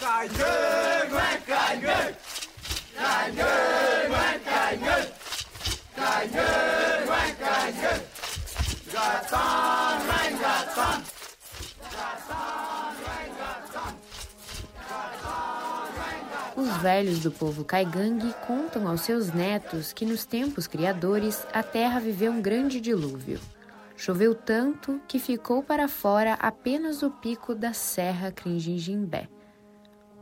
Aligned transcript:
Cài 0.00 0.28
ngơi 0.38 1.06
Cài 1.46 1.78
ngơi 3.32 4.08
ngoan 4.08 4.40
cài 4.44 4.76
ngơi 4.76 5.06
Cài 5.96 6.28
ngơi 6.28 7.06
ngoan 7.06 7.34
cài 7.40 7.72
ngơi 7.72 7.98
Gà 8.92 9.22
con 9.30 10.06
ngoan 10.06 10.38
gà 10.40 10.66
con 10.76 11.02
Os 16.56 16.82
velhos 16.82 17.18
do 17.20 17.30
povo 17.30 17.64
Caigangue 17.64 18.34
contam 18.46 18.86
aos 18.88 19.02
seus 19.02 19.32
netos 19.32 19.92
que 19.92 20.04
nos 20.04 20.24
tempos 20.24 20.66
criadores 20.66 21.46
a 21.52 21.62
terra 21.62 22.00
viveu 22.00 22.32
um 22.32 22.42
grande 22.42 22.80
dilúvio. 22.80 23.38
Choveu 24.00 24.34
tanto 24.34 24.98
que 25.06 25.18
ficou 25.18 25.62
para 25.62 25.86
fora 25.86 26.32
apenas 26.40 27.02
o 27.02 27.10
pico 27.10 27.54
da 27.54 27.74
Serra 27.74 28.32
Cringingimbé. 28.32 29.28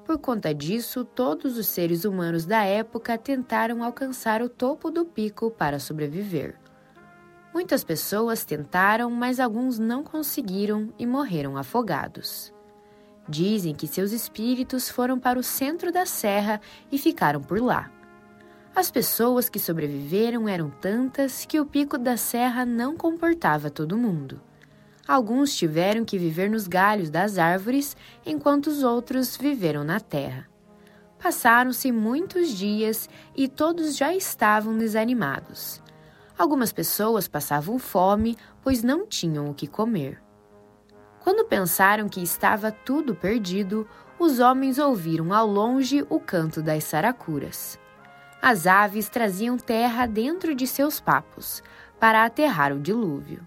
Por 0.05 0.19
conta 0.19 0.52
disso, 0.52 1.05
todos 1.05 1.56
os 1.56 1.69
seres 1.69 2.05
humanos 2.05 2.45
da 2.45 2.64
época 2.64 3.16
tentaram 3.16 3.84
alcançar 3.84 4.42
o 4.42 4.48
topo 4.48 4.91
do 4.91 5.05
pico 5.05 5.48
para 5.48 5.78
sobreviver. 5.78 6.56
Muitas 7.55 7.84
pessoas 7.84 8.45
tentaram, 8.45 9.12
mas 9.12 9.38
alguns 9.38 9.78
não 9.78 10.02
conseguiram 10.02 10.92
e 10.98 11.06
morreram 11.06 11.56
afogados. 11.56 12.52
Dizem 13.28 13.77
que 13.77 13.86
seus 13.86 14.10
espíritos 14.10 14.88
foram 14.88 15.20
para 15.20 15.38
o 15.38 15.42
centro 15.45 15.92
da 15.92 16.05
serra 16.05 16.60
e 16.91 16.98
ficaram 16.98 17.41
por 17.41 17.62
lá. 17.62 17.92
As 18.74 18.90
pessoas 18.90 19.48
que 19.48 19.58
sobreviveram 19.58 20.48
eram 20.48 20.70
tantas 20.70 21.45
que 21.45 21.58
o 21.58 21.66
pico 21.66 21.98
da 21.98 22.16
serra 22.16 22.64
não 22.64 22.96
comportava 22.96 23.70
todo 23.70 23.98
mundo. 23.98 24.41
Alguns 25.06 25.56
tiveram 25.56 26.04
que 26.04 26.18
viver 26.18 26.50
nos 26.50 26.68
galhos 26.68 27.10
das 27.10 27.38
árvores, 27.38 27.96
enquanto 28.27 28.66
os 28.66 28.82
outros 28.82 29.36
viveram 29.36 29.82
na 29.82 29.98
terra. 29.98 30.46
Passaram-se 31.18 31.91
muitos 31.91 32.50
dias 32.50 33.08
e 33.34 33.48
todos 33.48 33.96
já 33.96 34.14
estavam 34.14 34.77
desanimados. 34.77 35.83
Algumas 36.39 36.72
pessoas 36.72 37.27
passavam 37.27 37.78
fome, 37.78 38.36
pois 38.62 38.83
não 38.83 39.06
tinham 39.06 39.50
o 39.50 39.55
que 39.55 39.66
comer. 39.66 40.22
Quando 41.20 41.44
pensaram 41.44 42.08
que 42.08 42.22
estava 42.22 42.70
tudo 42.70 43.14
perdido, 43.14 43.89
os 44.19 44.39
homens 44.39 44.78
ouviram 44.78 45.33
ao 45.33 45.46
longe 45.46 46.06
o 46.08 46.20
canto 46.20 46.62
das 46.62 46.84
saracuras. 46.84 47.78
As 48.41 48.67
aves 48.67 49.08
traziam 49.08 49.56
terra 49.56 50.06
dentro 50.06 50.55
de 50.55 50.67
seus 50.67 51.00
papos 51.00 51.62
para 51.98 52.25
aterrar 52.25 52.72
o 52.72 52.78
dilúvio. 52.78 53.47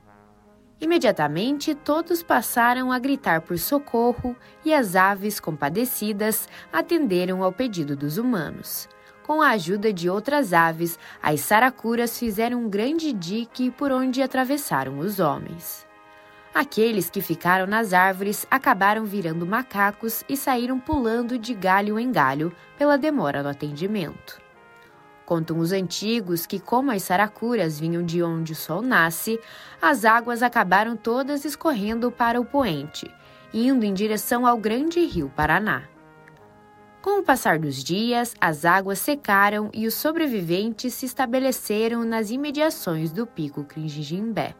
Imediatamente 0.81 1.73
todos 1.75 2.22
passaram 2.22 2.92
a 2.92 3.00
gritar 3.00 3.42
por 3.42 3.58
socorro 3.58 4.36
e 4.66 4.73
as 4.73 4.95
aves 4.95 5.39
compadecidas 5.39 6.50
atenderam 6.73 7.44
ao 7.44 7.53
pedido 7.53 7.95
dos 7.95 8.17
humanos. 8.17 8.89
Com 9.23 9.42
a 9.42 9.52
ajuda 9.52 9.94
de 9.94 10.09
outras 10.09 10.52
aves, 10.52 11.00
as 11.22 11.39
saracuras 11.42 12.17
fizeram 12.17 12.66
um 12.66 12.70
grande 12.70 13.14
dique 13.14 13.70
por 13.72 13.92
onde 13.92 14.22
atravessaram 14.22 14.98
os 15.00 15.20
homens. 15.20 15.86
Aqueles 16.53 17.09
que 17.09 17.22
ficaram 17.22 17.66
nas 17.66 17.94
árvores 17.94 18.45
acabaram 18.52 19.05
virando 19.05 19.45
macacos 19.45 20.26
e 20.28 20.36
saíram 20.36 20.80
pulando 20.80 21.38
de 21.38 21.53
galho 21.53 21.98
em 21.98 22.11
galho 22.11 22.52
pela 22.78 22.98
demora 22.98 23.42
no 23.42 23.50
atendimento. 23.50 24.41
Contam 25.31 25.59
os 25.59 25.71
antigos 25.71 26.45
que, 26.45 26.59
como 26.59 26.91
as 26.91 27.03
saracuras 27.03 27.79
vinham 27.79 28.03
de 28.03 28.21
onde 28.21 28.51
o 28.51 28.55
sol 28.55 28.81
nasce, 28.81 29.39
as 29.81 30.03
águas 30.03 30.43
acabaram 30.43 30.97
todas 30.97 31.45
escorrendo 31.45 32.11
para 32.11 32.41
o 32.41 32.43
poente, 32.43 33.09
indo 33.53 33.85
em 33.85 33.93
direção 33.93 34.45
ao 34.45 34.57
grande 34.57 34.99
rio 35.05 35.31
Paraná. 35.33 35.83
Com 37.02 37.21
o 37.21 37.23
passar 37.23 37.57
dos 37.57 37.81
dias, 37.81 38.35
as 38.41 38.65
águas 38.65 38.99
secaram 38.99 39.69
e 39.73 39.87
os 39.87 39.93
sobreviventes 39.93 40.95
se 40.95 41.05
estabeleceram 41.05 42.03
nas 42.03 42.30
imediações 42.30 43.14
do 43.14 43.25
Pico 43.25 43.64
Cringimbé. 43.64 44.53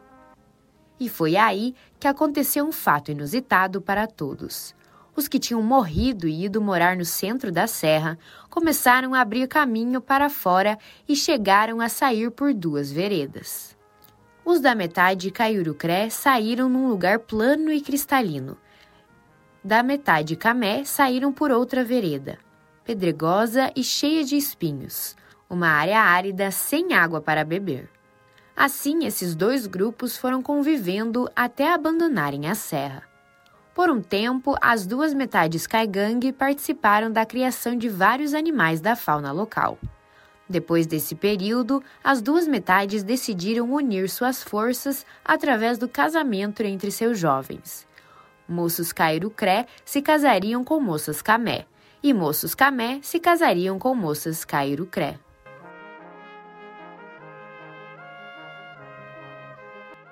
E 0.98 1.06
foi 1.06 1.36
aí 1.36 1.74
que 2.00 2.08
aconteceu 2.08 2.64
um 2.64 2.72
fato 2.72 3.10
inusitado 3.10 3.82
para 3.82 4.06
todos. 4.06 4.74
Os 5.14 5.28
que 5.28 5.38
tinham 5.38 5.62
morrido 5.62 6.26
e 6.26 6.44
ido 6.44 6.60
morar 6.60 6.96
no 6.96 7.04
centro 7.04 7.52
da 7.52 7.66
serra 7.66 8.18
começaram 8.48 9.14
a 9.14 9.20
abrir 9.20 9.46
caminho 9.46 10.00
para 10.00 10.30
fora 10.30 10.78
e 11.06 11.14
chegaram 11.14 11.80
a 11.80 11.88
sair 11.88 12.30
por 12.30 12.54
duas 12.54 12.90
veredas. 12.90 13.76
Os 14.44 14.58
da 14.58 14.74
metade 14.74 15.30
Caiurucré 15.30 16.08
saíram 16.08 16.68
num 16.68 16.88
lugar 16.88 17.18
plano 17.20 17.70
e 17.70 17.80
cristalino. 17.80 18.56
Da 19.62 19.82
metade 19.82 20.34
Camé 20.34 20.82
saíram 20.84 21.32
por 21.32 21.52
outra 21.52 21.84
vereda, 21.84 22.38
pedregosa 22.84 23.70
e 23.76 23.84
cheia 23.84 24.24
de 24.24 24.36
espinhos, 24.36 25.14
uma 25.48 25.68
área 25.68 26.00
árida 26.00 26.50
sem 26.50 26.94
água 26.94 27.20
para 27.20 27.44
beber. 27.44 27.88
Assim, 28.56 29.04
esses 29.04 29.34
dois 29.34 29.66
grupos 29.66 30.16
foram 30.16 30.42
convivendo 30.42 31.30
até 31.36 31.72
abandonarem 31.72 32.48
a 32.48 32.54
serra. 32.54 33.11
Por 33.74 33.88
um 33.88 34.02
tempo, 34.02 34.54
as 34.60 34.86
duas 34.86 35.14
metades 35.14 35.66
Caigangue 35.66 36.32
participaram 36.32 37.10
da 37.10 37.24
criação 37.24 37.74
de 37.74 37.88
vários 37.88 38.34
animais 38.34 38.82
da 38.82 38.94
fauna 38.94 39.32
local. 39.32 39.78
Depois 40.46 40.86
desse 40.86 41.14
período, 41.14 41.82
as 42.04 42.20
duas 42.20 42.46
metades 42.46 43.02
decidiram 43.02 43.72
unir 43.72 44.10
suas 44.10 44.42
forças 44.42 45.06
através 45.24 45.78
do 45.78 45.88
casamento 45.88 46.62
entre 46.62 46.90
seus 46.90 47.18
jovens. 47.18 47.86
Moços 48.46 48.92
Cairucré 48.92 49.66
se 49.84 50.02
casariam 50.02 50.62
com 50.62 50.78
moças 50.78 51.22
Camé, 51.22 51.64
e 52.02 52.12
moços 52.12 52.54
Camé 52.54 52.98
se 53.02 53.18
casariam 53.18 53.78
com 53.78 53.94
moças 53.94 54.44
Cairucré. 54.44 55.18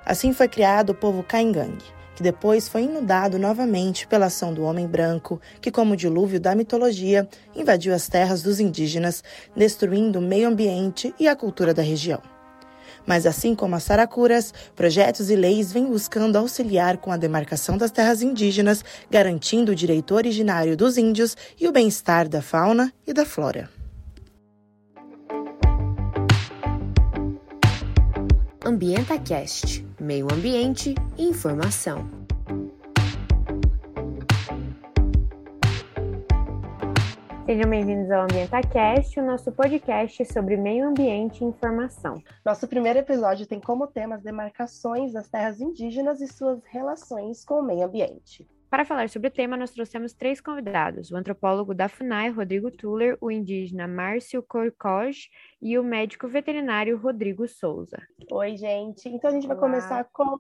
Assim 0.07 0.33
foi 0.33 0.49
criado 0.49 0.91
o 0.91 0.95
povo 0.95 1.23
Caingangue, 1.23 2.00
que 2.21 2.25
depois 2.25 2.69
foi 2.69 2.83
inundado 2.83 3.39
novamente 3.39 4.07
pela 4.07 4.27
ação 4.27 4.53
do 4.53 4.63
homem 4.63 4.87
branco, 4.87 5.41
que, 5.59 5.71
como 5.71 5.97
dilúvio 5.97 6.39
da 6.39 6.55
mitologia, 6.55 7.27
invadiu 7.57 7.95
as 7.95 8.09
terras 8.09 8.43
dos 8.43 8.61
indígenas, 8.61 9.25
destruindo 9.57 10.19
o 10.19 10.23
meio 10.23 10.47
ambiente 10.47 11.15
e 11.19 11.27
a 11.27 11.35
cultura 11.35 11.73
da 11.73 11.81
região. 11.81 12.21
Mas 13.07 13.25
assim 13.25 13.55
como 13.55 13.75
as 13.75 13.85
saracuras, 13.85 14.53
projetos 14.77 15.31
e 15.31 15.35
leis 15.35 15.73
vêm 15.73 15.87
buscando 15.87 16.37
auxiliar 16.37 16.99
com 16.99 17.11
a 17.11 17.17
demarcação 17.17 17.79
das 17.79 17.91
terras 17.91 18.21
indígenas, 18.21 18.85
garantindo 19.11 19.73
o 19.73 19.75
direito 19.75 20.15
originário 20.15 20.77
dos 20.77 20.99
índios 20.99 21.35
e 21.59 21.67
o 21.67 21.73
bem-estar 21.73 22.29
da 22.29 22.43
fauna 22.43 22.93
e 23.07 23.15
da 23.15 23.25
flora. 23.25 23.71
AmbientaCast 28.63 29.90
Meio 30.01 30.33
Ambiente 30.33 30.95
e 31.19 31.29
Informação. 31.29 32.09
Sejam 37.45 37.69
bem-vindos 37.69 38.11
ao 38.11 38.23
AmbientaCast, 38.23 39.21
o 39.21 39.27
nosso 39.27 39.53
podcast 39.53 40.25
sobre 40.33 40.57
meio 40.57 40.89
ambiente 40.89 41.45
e 41.45 41.47
informação. 41.47 42.15
Nosso 42.43 42.67
primeiro 42.67 43.01
episódio 43.01 43.47
tem 43.47 43.61
como 43.61 43.87
tema 43.89 44.15
as 44.15 44.23
demarcações 44.23 45.13
das 45.13 45.29
terras 45.29 45.61
indígenas 45.61 46.23
e 46.23 46.29
suas 46.29 46.65
relações 46.65 47.45
com 47.45 47.61
o 47.61 47.63
meio 47.63 47.85
ambiente. 47.85 48.49
Para 48.71 48.85
falar 48.85 49.09
sobre 49.09 49.27
o 49.27 49.31
tema, 49.33 49.57
nós 49.57 49.73
trouxemos 49.73 50.13
três 50.13 50.41
convidados: 50.41 51.11
o 51.11 51.17
antropólogo 51.17 51.75
da 51.75 51.89
FUNAI, 51.89 52.31
Rodrigo 52.31 52.71
Tuller, 52.71 53.19
o 53.21 53.29
indígena 53.29 53.89
Márcio 53.89 54.45
Corcoj 54.45 55.29
e 55.61 55.77
o 55.77 55.83
médico 55.83 56.29
veterinário 56.29 56.97
Rodrigo 56.97 57.49
Souza. 57.49 57.99
Oi, 58.31 58.57
gente. 58.57 59.09
Então 59.09 59.29
a 59.29 59.33
gente 59.33 59.47
Olá. 59.47 59.57
vai 59.57 59.61
começar 59.61 60.09
com 60.13 60.39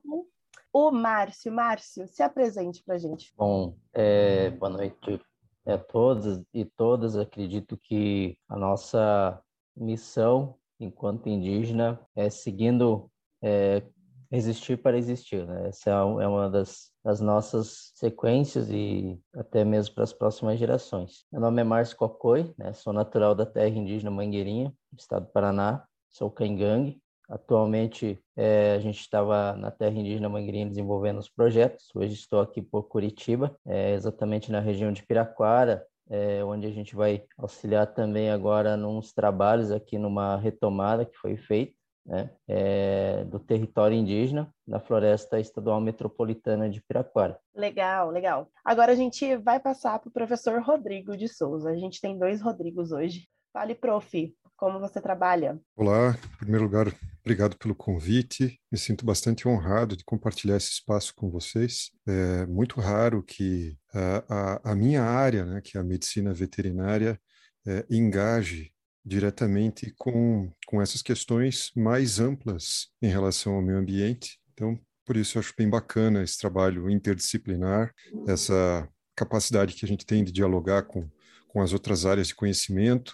o 0.72 0.91
Márcio. 0.92 1.50
Márcio, 1.50 2.06
se 2.06 2.22
apresente 2.22 2.80
para 2.84 2.94
a 2.94 2.98
gente. 2.98 3.32
Bom, 3.36 3.76
é, 3.92 4.50
boa 4.50 4.70
noite 4.70 5.21
a 5.66 5.76
todos 5.76 6.41
e 6.54 6.65
todas. 6.65 7.16
Acredito 7.16 7.76
que 7.76 8.38
a 8.48 8.56
nossa 8.56 9.42
missão 9.76 10.56
enquanto 10.78 11.28
indígena 11.28 12.00
é 12.15 12.30
seguindo 12.30 13.10
é, 13.42 13.83
existir 14.30 14.77
para 14.77 14.97
existir. 14.97 15.47
Né? 15.47 15.68
Essa 15.68 15.91
é, 15.91 15.92
é 15.92 16.28
uma 16.28 16.48
das, 16.48 16.91
das, 17.04 17.21
nossas 17.21 17.92
sequências 17.94 18.71
e 18.71 19.18
até 19.34 19.65
mesmo 19.65 19.94
para 19.94 20.04
as 20.04 20.12
próximas 20.12 20.59
gerações. 20.59 21.24
Meu 21.32 21.41
nome 21.41 21.60
é 21.60 21.65
Márcio 21.65 21.97
Cocoi, 21.97 22.54
né? 22.56 22.72
sou 22.72 22.92
natural 22.92 23.34
da 23.34 23.47
terra 23.47 23.68
indígena 23.68 24.10
Mangueirinha, 24.10 24.72
estado 24.97 25.27
do 25.27 25.32
Paraná, 25.32 25.84
sou 26.09 26.30
cangangue. 26.30 27.00
Atualmente, 27.28 28.18
é, 28.36 28.72
a 28.74 28.80
gente 28.80 28.98
estava 28.98 29.54
na 29.54 29.71
terra 29.71 29.97
indígena 29.97 30.28
Mangueirinha 30.28 30.66
desenvolvendo 30.66 31.18
os 31.18 31.28
projetos. 31.28 31.88
Hoje 31.94 32.15
estou 32.15 32.41
aqui 32.41 32.60
por 32.60 32.88
Curitiba, 32.88 33.56
é, 33.65 33.94
exatamente 33.94 34.50
na 34.50 34.59
região 34.59 34.92
de 34.92 35.04
Piraquara, 35.04 35.86
é, 36.09 36.42
onde 36.44 36.66
a 36.66 36.71
gente 36.72 36.97
vai 36.97 37.22
auxiliar 37.38 37.86
também 37.94 38.30
agora 38.30 38.76
nos 38.76 39.12
trabalhos 39.12 39.71
aqui 39.71 39.97
numa 39.97 40.36
retomada 40.36 41.04
que 41.04 41.16
foi 41.16 41.36
feita 41.36 41.72
né, 42.04 42.30
é, 42.48 43.24
do 43.24 43.38
território 43.38 43.97
indígena 43.97 44.52
da 44.66 44.80
Floresta 44.80 45.38
Estadual 45.38 45.80
Metropolitana 45.80 46.68
de 46.68 46.80
Piraquara. 46.82 47.38
Legal, 47.54 48.10
legal. 48.10 48.50
Agora 48.64 48.92
a 48.92 48.97
gente 48.97 49.36
vai 49.36 49.60
passar 49.60 49.98
para 49.98 50.08
o 50.08 50.12
professor 50.12 50.60
Rodrigo 50.62 51.16
de 51.16 51.28
Souza. 51.28 51.70
A 51.70 51.76
gente 51.76 52.00
tem 52.00 52.18
dois 52.18 52.41
Rodrigos 52.41 52.92
hoje. 52.92 53.28
Fale, 53.52 53.74
prof, 53.74 54.32
como 54.60 54.78
você 54.78 55.00
trabalha? 55.00 55.58
Olá, 55.74 56.10
em 56.34 56.36
primeiro 56.36 56.64
lugar, 56.64 56.86
obrigado 57.20 57.56
pelo 57.56 57.74
convite. 57.74 58.60
Me 58.70 58.76
sinto 58.78 59.06
bastante 59.06 59.48
honrado 59.48 59.97
de 59.97 60.04
compartilhar 60.04 60.56
esse 60.56 60.72
espaço 60.72 61.14
com 61.14 61.30
vocês. 61.30 61.91
É 62.06 62.47
muito 62.47 62.78
raro 62.78 63.22
que 63.22 63.76
a, 63.92 64.24
a, 64.28 64.72
a 64.72 64.74
minha 64.76 65.02
área, 65.02 65.47
né, 65.47 65.60
que 65.64 65.78
é 65.78 65.80
a 65.80 65.84
medicina 65.84 66.34
veterinária, 66.34 67.18
é, 67.66 67.86
engaje 67.91 68.70
diretamente 69.02 69.94
com, 69.98 70.52
com 70.71 70.81
essas 70.81 71.03
questões 71.03 71.72
mais 71.75 72.21
amplas 72.21 72.87
em 73.03 73.09
relação 73.09 73.55
ao 73.55 73.63
meio 73.63 73.77
ambiente. 73.77 74.39
Então, 74.53 74.78
por 75.05 75.17
isso 75.17 75.37
eu 75.37 75.41
acho 75.41 75.53
bem 75.59 75.69
bacana 75.69 76.22
esse 76.22 76.39
trabalho 76.39 76.89
interdisciplinar, 76.89 77.93
essa 78.28 78.89
capacidade 79.17 79.75
que 79.75 79.84
a 79.84 79.89
gente 79.89 80.07
tem 80.07 80.22
de 80.22 80.31
dialogar 80.31 80.84
com, 80.84 81.11
com 81.49 81.61
as 81.61 81.72
outras 81.72 82.07
áreas 82.07 82.28
de 82.28 82.37
conhecimento, 82.37 83.13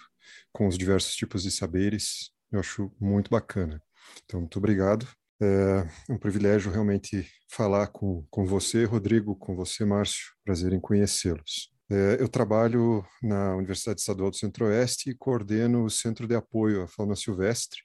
com 0.53 0.67
os 0.67 0.77
diversos 0.77 1.15
tipos 1.15 1.41
de 1.41 1.49
saberes, 1.49 2.29
eu 2.51 2.59
acho 2.59 2.91
muito 2.99 3.31
bacana. 3.31 3.81
Então, 4.23 4.41
muito 4.41 4.59
obrigado. 4.59 5.07
É 5.41 6.13
um 6.13 6.17
privilégio 6.17 6.71
realmente 6.71 7.27
falar 7.49 7.87
com, 7.87 8.23
com 8.29 8.45
você, 8.45 8.83
Rodrigo, 8.83 9.35
com 9.35 9.55
você, 9.55 9.83
Márcio. 9.83 10.27
Prazer 10.45 10.73
em 10.73 10.79
conhecê-los. 10.79 11.75
É, 11.89 12.17
eu 12.19 12.27
trabalho 12.27 13.05
na 13.21 13.55
Universidade 13.55 14.01
Estadual 14.01 14.29
do 14.29 14.35
Centro-Oeste 14.35 15.09
e 15.09 15.15
coordeno 15.15 15.85
o 15.85 15.89
Centro 15.89 16.27
de 16.27 16.35
Apoio 16.35 16.83
à 16.83 16.87
Fauna 16.87 17.15
Silvestre, 17.15 17.79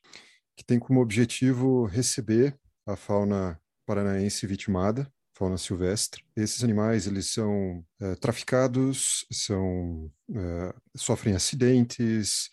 que 0.56 0.64
tem 0.64 0.78
como 0.78 1.00
objetivo 1.00 1.84
receber 1.86 2.58
a 2.84 2.96
fauna 2.96 3.60
paranaense 3.86 4.44
vitimada, 4.46 5.08
fauna 5.36 5.56
silvestre. 5.56 6.24
Esses 6.36 6.64
animais 6.64 7.06
eles 7.06 7.32
são 7.32 7.84
é, 8.00 8.14
traficados, 8.16 9.24
são 9.30 10.10
é, 10.34 10.74
sofrem 10.96 11.34
acidentes, 11.34 12.50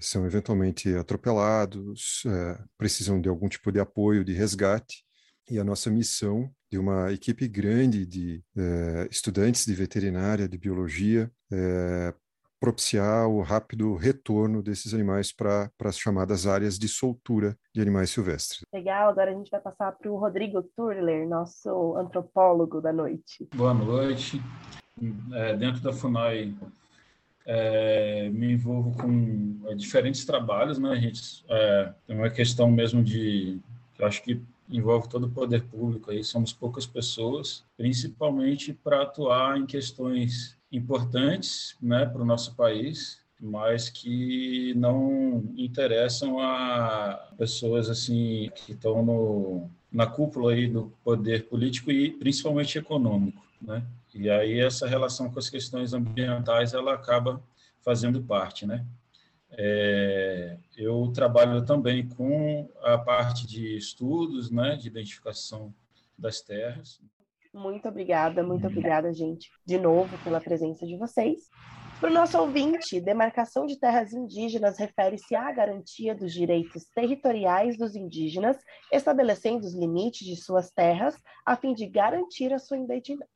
são 0.00 0.26
eventualmente 0.26 0.94
atropelados, 0.94 2.22
é, 2.26 2.58
precisam 2.76 3.20
de 3.20 3.28
algum 3.28 3.48
tipo 3.48 3.70
de 3.70 3.80
apoio, 3.80 4.24
de 4.24 4.32
resgate. 4.32 5.04
E 5.50 5.58
a 5.58 5.64
nossa 5.64 5.90
missão 5.90 6.52
de 6.70 6.78
uma 6.78 7.12
equipe 7.12 7.48
grande 7.48 8.04
de 8.04 8.42
eh, 8.56 9.08
estudantes 9.10 9.64
de 9.64 9.74
veterinária, 9.74 10.48
de 10.48 10.58
biologia, 10.58 11.30
eh, 11.50 12.14
propiciar 12.60 13.28
o 13.28 13.40
rápido 13.40 13.94
retorno 13.94 14.62
desses 14.62 14.92
animais 14.92 15.32
para 15.32 15.70
as 15.84 15.98
chamadas 15.98 16.46
áreas 16.46 16.78
de 16.78 16.88
soltura 16.88 17.56
de 17.74 17.80
animais 17.80 18.10
silvestres. 18.10 18.62
Legal, 18.72 19.10
agora 19.10 19.30
a 19.30 19.34
gente 19.34 19.50
vai 19.50 19.60
passar 19.60 19.92
para 19.92 20.10
o 20.10 20.16
Rodrigo 20.16 20.62
Turler, 20.76 21.28
nosso 21.28 21.96
antropólogo 21.96 22.80
da 22.80 22.92
noite. 22.92 23.48
Boa 23.54 23.72
noite. 23.72 24.42
É, 25.32 25.56
dentro 25.56 25.80
da 25.80 25.92
FUNAI, 25.92 26.52
é, 27.46 28.28
me 28.30 28.52
envolvo 28.52 28.96
com 29.00 29.60
é, 29.68 29.74
diferentes 29.74 30.24
trabalhos, 30.24 30.78
né? 30.78 30.90
A 30.90 30.96
gente 30.96 31.44
é, 31.48 31.92
tem 32.06 32.16
uma 32.16 32.28
questão 32.28 32.68
mesmo 32.68 33.02
de, 33.02 33.60
eu 33.98 34.06
acho 34.06 34.22
que 34.22 34.42
envolve 34.70 35.08
todo 35.08 35.26
o 35.26 35.30
poder 35.30 35.62
público 35.64 36.10
aí, 36.10 36.22
somos 36.22 36.52
poucas 36.52 36.86
pessoas, 36.86 37.64
principalmente 37.76 38.72
para 38.72 39.02
atuar 39.02 39.58
em 39.58 39.66
questões 39.66 40.56
importantes, 40.70 41.76
né, 41.80 42.04
para 42.04 42.22
o 42.22 42.26
nosso 42.26 42.54
país, 42.54 43.20
mas 43.40 43.88
que 43.88 44.74
não 44.74 45.44
interessam 45.56 46.40
a 46.40 47.30
pessoas 47.38 47.88
assim 47.88 48.50
que 48.54 48.72
estão 48.72 49.04
no, 49.04 49.70
na 49.92 50.06
cúpula 50.06 50.52
aí 50.52 50.66
do 50.66 50.92
poder 51.04 51.48
político 51.48 51.90
e 51.90 52.10
principalmente 52.10 52.78
econômico, 52.78 53.42
né? 53.62 53.82
E 54.14 54.28
aí 54.28 54.58
essa 54.58 54.88
relação 54.88 55.30
com 55.30 55.38
as 55.38 55.48
questões 55.48 55.92
ambientais 55.92 56.74
ela 56.74 56.94
acaba 56.94 57.40
fazendo 57.80 58.20
parte, 58.20 58.66
né? 58.66 58.84
É, 59.50 60.58
eu 60.76 61.10
trabalho 61.12 61.64
também 61.64 62.06
com 62.08 62.68
a 62.82 62.98
parte 62.98 63.46
de 63.46 63.76
estudos, 63.76 64.50
né, 64.50 64.76
de 64.76 64.88
identificação 64.88 65.74
das 66.16 66.40
terras. 66.40 67.00
Muito 67.52 67.88
obrigada, 67.88 68.42
muito 68.42 68.66
obrigada, 68.66 69.12
gente, 69.12 69.50
de 69.64 69.78
novo 69.78 70.16
pela 70.22 70.40
presença 70.40 70.86
de 70.86 70.96
vocês. 70.96 71.48
Para 72.00 72.10
o 72.10 72.14
nosso 72.14 72.38
ouvinte, 72.38 73.00
demarcação 73.00 73.66
de 73.66 73.76
terras 73.76 74.12
indígenas 74.12 74.78
refere-se 74.78 75.34
à 75.34 75.50
garantia 75.50 76.14
dos 76.14 76.32
direitos 76.32 76.84
territoriais 76.94 77.76
dos 77.76 77.96
indígenas, 77.96 78.56
estabelecendo 78.92 79.66
os 79.66 79.74
limites 79.74 80.24
de 80.24 80.36
suas 80.36 80.70
terras, 80.70 81.16
a 81.44 81.56
fim 81.56 81.74
de 81.74 81.86
garantir 81.86 82.52
a 82.52 82.58
sua 82.60 82.78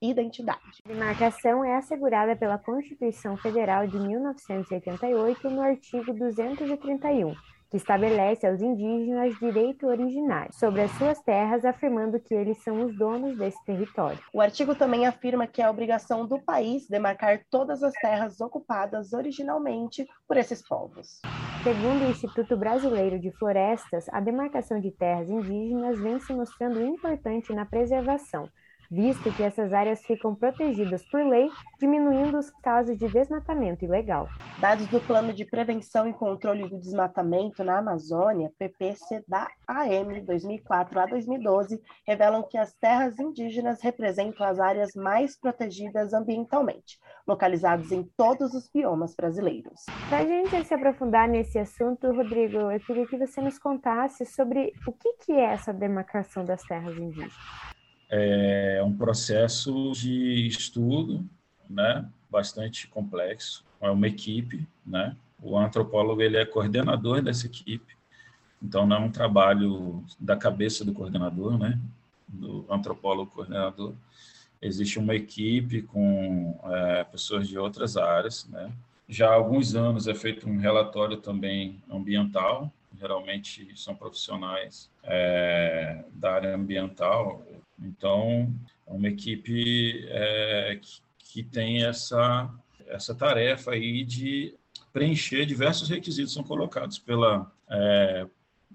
identidade. 0.01 0.83
Demarcação 0.87 1.65
é 1.65 1.75
assegurada 1.77 2.37
pela 2.37 2.57
Constituição 2.57 3.37
Federal 3.37 3.89
de 3.89 3.99
1988, 3.99 5.51
no 5.51 5.61
artigo 5.61 6.13
231 6.15 7.35
que 7.73 7.79
estabelece 7.79 8.47
aos 8.47 8.61
indígenas 8.61 9.35
direito 9.39 9.87
originário 9.87 10.53
sobre 10.53 10.83
as 10.83 10.91
suas 10.91 11.19
terras, 11.23 11.65
afirmando 11.65 12.21
que 12.21 12.35
eles 12.35 12.63
são 12.63 12.85
os 12.85 12.95
donos 12.99 13.39
desse 13.39 13.57
território. 13.65 14.19
O 14.31 14.43
artigo 14.43 14.75
também 14.75 15.07
afirma 15.07 15.47
que 15.47 15.63
é 15.63 15.71
obrigação 15.71 16.27
do 16.27 16.39
país 16.39 16.87
demarcar 16.87 17.41
todas 17.51 17.83
as 17.83 17.95
terras 17.95 18.43
ocupadas 18.43 19.15
originalmente 19.15 20.07
por 20.29 20.37
esses 20.37 20.61
povos. 20.69 21.23
Segundo 21.65 22.05
o 22.05 22.11
Instituto 22.11 22.59
Brasileiro 22.59 23.19
de 23.19 23.31
Florestas, 23.39 24.05
a 24.11 24.21
demarcação 24.21 24.79
de 24.79 24.91
terras 24.91 25.31
indígenas 25.31 25.99
vem 25.99 26.21
se 26.21 26.35
mostrando 26.35 26.85
importante 26.85 27.55
na 27.55 27.65
preservação 27.65 28.51
visto 28.93 29.33
que 29.33 29.43
essas 29.43 29.73
áreas 29.73 30.05
ficam 30.05 30.35
protegidas 30.35 31.03
por 31.11 31.25
lei, 31.25 31.49
diminuindo 31.81 32.39
os 32.39 32.51
casos 32.63 32.99
de 32.99 33.09
desmatamento 33.09 33.87
ilegal. 33.87 34.29
Dados 34.61 34.87
do 34.89 35.01
Plano 35.01 35.33
de 35.33 35.47
Prevenção 35.47 36.07
e 36.07 36.13
Controle 36.13 36.69
do 36.69 36.79
Desmatamento 36.79 37.65
na 37.65 37.79
Amazônia, 37.79 38.53
PPC 38.59 39.25
da 39.27 39.49
AM 39.67 40.21
2004 40.21 41.01
a 41.01 41.07
2012, 41.07 41.81
revelam 42.07 42.43
que 42.43 42.59
as 42.59 42.75
terras 42.75 43.19
indígenas 43.19 43.81
representam 43.81 44.47
as 44.47 44.61
áreas 44.61 44.95
mais 44.95 45.41
protegidas 45.41 46.13
ambientalmente, 46.13 47.01
localizadas 47.27 47.91
em 47.93 48.03
todos 48.15 48.53
os 48.53 48.69
biomas 48.69 49.15
brasileiros. 49.17 49.87
Para 50.11 50.19
a 50.19 50.27
gente 50.27 50.65
se 50.67 50.75
aprofundar 50.75 51.27
nesse 51.27 51.59
assunto, 51.59 52.13
Rodrigo, 52.13 52.71
eu 52.71 52.81
queria 52.81 53.07
que 53.07 53.17
você 53.17 53.41
nos 53.41 53.59
contasse 53.59 54.27
sobre 54.27 54.75
o 54.87 54.93
que 54.93 55.33
é 55.33 55.55
essa 55.55 55.73
demarcação 55.73 56.45
das 56.45 56.63
terras 56.65 56.95
indígenas 56.99 57.72
é 58.15 58.83
um 58.85 58.95
processo 58.95 59.93
de 59.93 60.47
estudo, 60.47 61.25
né, 61.69 62.07
bastante 62.31 62.87
complexo. 62.87 63.65
É 63.81 63.91
uma 63.91 64.07
equipe, 64.07 64.69
né? 64.87 65.17
O 65.43 65.57
antropólogo 65.59 66.21
ele 66.21 66.37
é 66.37 66.45
coordenador 66.45 67.23
dessa 67.23 67.47
equipe, 67.47 67.97
então 68.63 68.87
não 68.87 68.97
é 68.97 69.01
um 69.01 69.11
trabalho 69.11 70.05
da 70.21 70.37
cabeça 70.37 70.85
do 70.85 70.93
coordenador, 70.93 71.59
né? 71.59 71.81
Do 72.29 72.67
antropólogo 72.71 73.31
coordenador. 73.31 73.95
Existe 74.61 74.99
uma 74.99 75.15
equipe 75.15 75.83
com 75.83 76.61
é, 76.65 77.05
pessoas 77.05 77.49
de 77.49 77.59
outras 77.59 77.97
áreas, 77.97 78.47
né? 78.49 78.71
Já 79.09 79.31
há 79.31 79.35
alguns 79.35 79.75
anos 79.75 80.07
é 80.07 80.15
feito 80.15 80.49
um 80.49 80.59
relatório 80.59 81.17
também 81.17 81.83
ambiental, 81.91 82.71
geralmente 82.99 83.73
são 83.75 83.97
profissionais 83.97 84.89
é, 85.03 86.05
da 86.13 86.35
área 86.35 86.55
ambiental, 86.55 87.43
então, 87.87 88.55
é 88.87 88.93
uma 88.93 89.09
equipe 89.09 90.05
é, 90.09 90.79
que, 90.81 91.01
que 91.19 91.43
tem 91.43 91.85
essa, 91.85 92.53
essa 92.87 93.15
tarefa 93.15 93.73
aí 93.73 94.05
de 94.05 94.55
preencher 94.93 95.47
diversos 95.47 95.89
requisitos 95.89 96.33
são 96.33 96.43
colocados 96.43 96.99
pela, 96.99 97.51
é, 97.69 98.27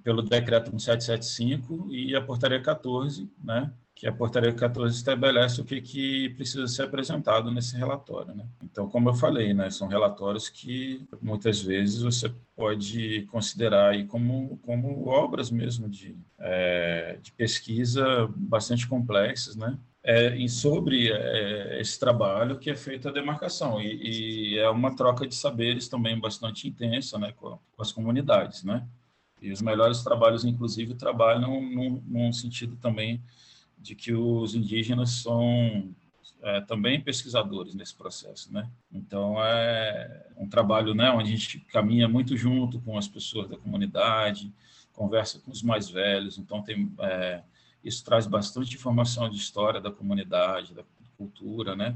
pelo 0.03 0.21
decreto 0.21 0.71
1775 0.71 1.87
e 1.91 2.15
a 2.15 2.21
portaria 2.21 2.61
14, 2.61 3.29
né, 3.43 3.71
que 3.97 4.05
a 4.05 4.11
portaria 4.11 4.53
14 4.53 4.95
estabelece 4.95 5.59
o 5.59 5.65
que, 5.65 5.81
que 5.81 6.29
precisa 6.29 6.67
ser 6.67 6.83
apresentado 6.83 7.49
nesse 7.49 7.75
relatório. 7.75 8.35
Né? 8.35 8.45
Então, 8.63 8.87
como 8.87 9.09
eu 9.09 9.15
falei, 9.15 9.55
né, 9.55 9.71
são 9.71 9.87
relatórios 9.87 10.49
que 10.49 11.03
muitas 11.19 11.59
vezes 11.59 12.03
você 12.03 12.31
pode 12.55 13.23
considerar 13.31 13.89
aí 13.89 14.05
como, 14.05 14.59
como 14.59 15.07
obras 15.07 15.49
mesmo 15.49 15.89
de, 15.89 16.15
é, 16.37 17.17
de 17.23 17.31
pesquisa 17.31 18.29
bastante 18.35 18.87
complexas, 18.87 19.55
né? 19.55 19.75
É, 20.03 20.37
e 20.37 20.47
sobre 20.47 21.11
é, 21.11 21.81
esse 21.81 21.99
trabalho 21.99 22.59
que 22.59 22.69
é 22.69 22.75
feita 22.75 23.09
a 23.09 23.11
demarcação 23.11 23.81
e, 23.81 24.53
e, 24.53 24.59
é 24.59 24.69
uma 24.69 24.95
troca 24.95 25.27
de 25.27 25.35
saberes 25.35 25.89
também 25.89 26.17
bastante 26.17 26.67
intensa 26.67 27.17
né, 27.17 27.33
com, 27.35 27.59
com 27.75 27.81
as 27.81 27.91
comunidades, 27.91 28.63
né? 28.63 28.87
E 29.41 29.51
os 29.51 29.61
melhores 29.61 30.03
trabalhos, 30.03 30.45
inclusive, 30.45 30.93
trabalham 30.93 31.59
num, 31.61 32.01
num 32.07 32.31
sentido 32.31 32.77
também 32.77 33.21
de 33.77 33.95
que 33.95 34.13
os 34.13 34.55
indígenas 34.55 35.11
são 35.21 35.93
é, 36.41 36.61
também 36.61 37.01
pesquisadores 37.01 37.75
nesse 37.75 37.95
processo, 37.95 38.51
né? 38.53 38.69
Então 38.91 39.43
é 39.43 40.27
um 40.37 40.47
trabalho, 40.47 40.93
né, 40.93 41.09
onde 41.11 41.33
a 41.33 41.35
gente 41.35 41.59
caminha 41.71 42.07
muito 42.07 42.35
junto 42.37 42.79
com 42.81 42.97
as 42.97 43.07
pessoas 43.07 43.49
da 43.49 43.57
comunidade, 43.57 44.51
conversa 44.93 45.39
com 45.39 45.51
os 45.51 45.61
mais 45.61 45.89
velhos, 45.89 46.37
então 46.37 46.61
tem 46.61 46.91
é, 46.99 47.41
isso 47.83 48.03
traz 48.03 48.27
bastante 48.27 48.75
informação 48.75 49.29
de 49.29 49.37
história 49.37 49.79
da 49.79 49.91
comunidade, 49.91 50.73
da 50.73 50.83
cultura, 51.17 51.75
né? 51.75 51.95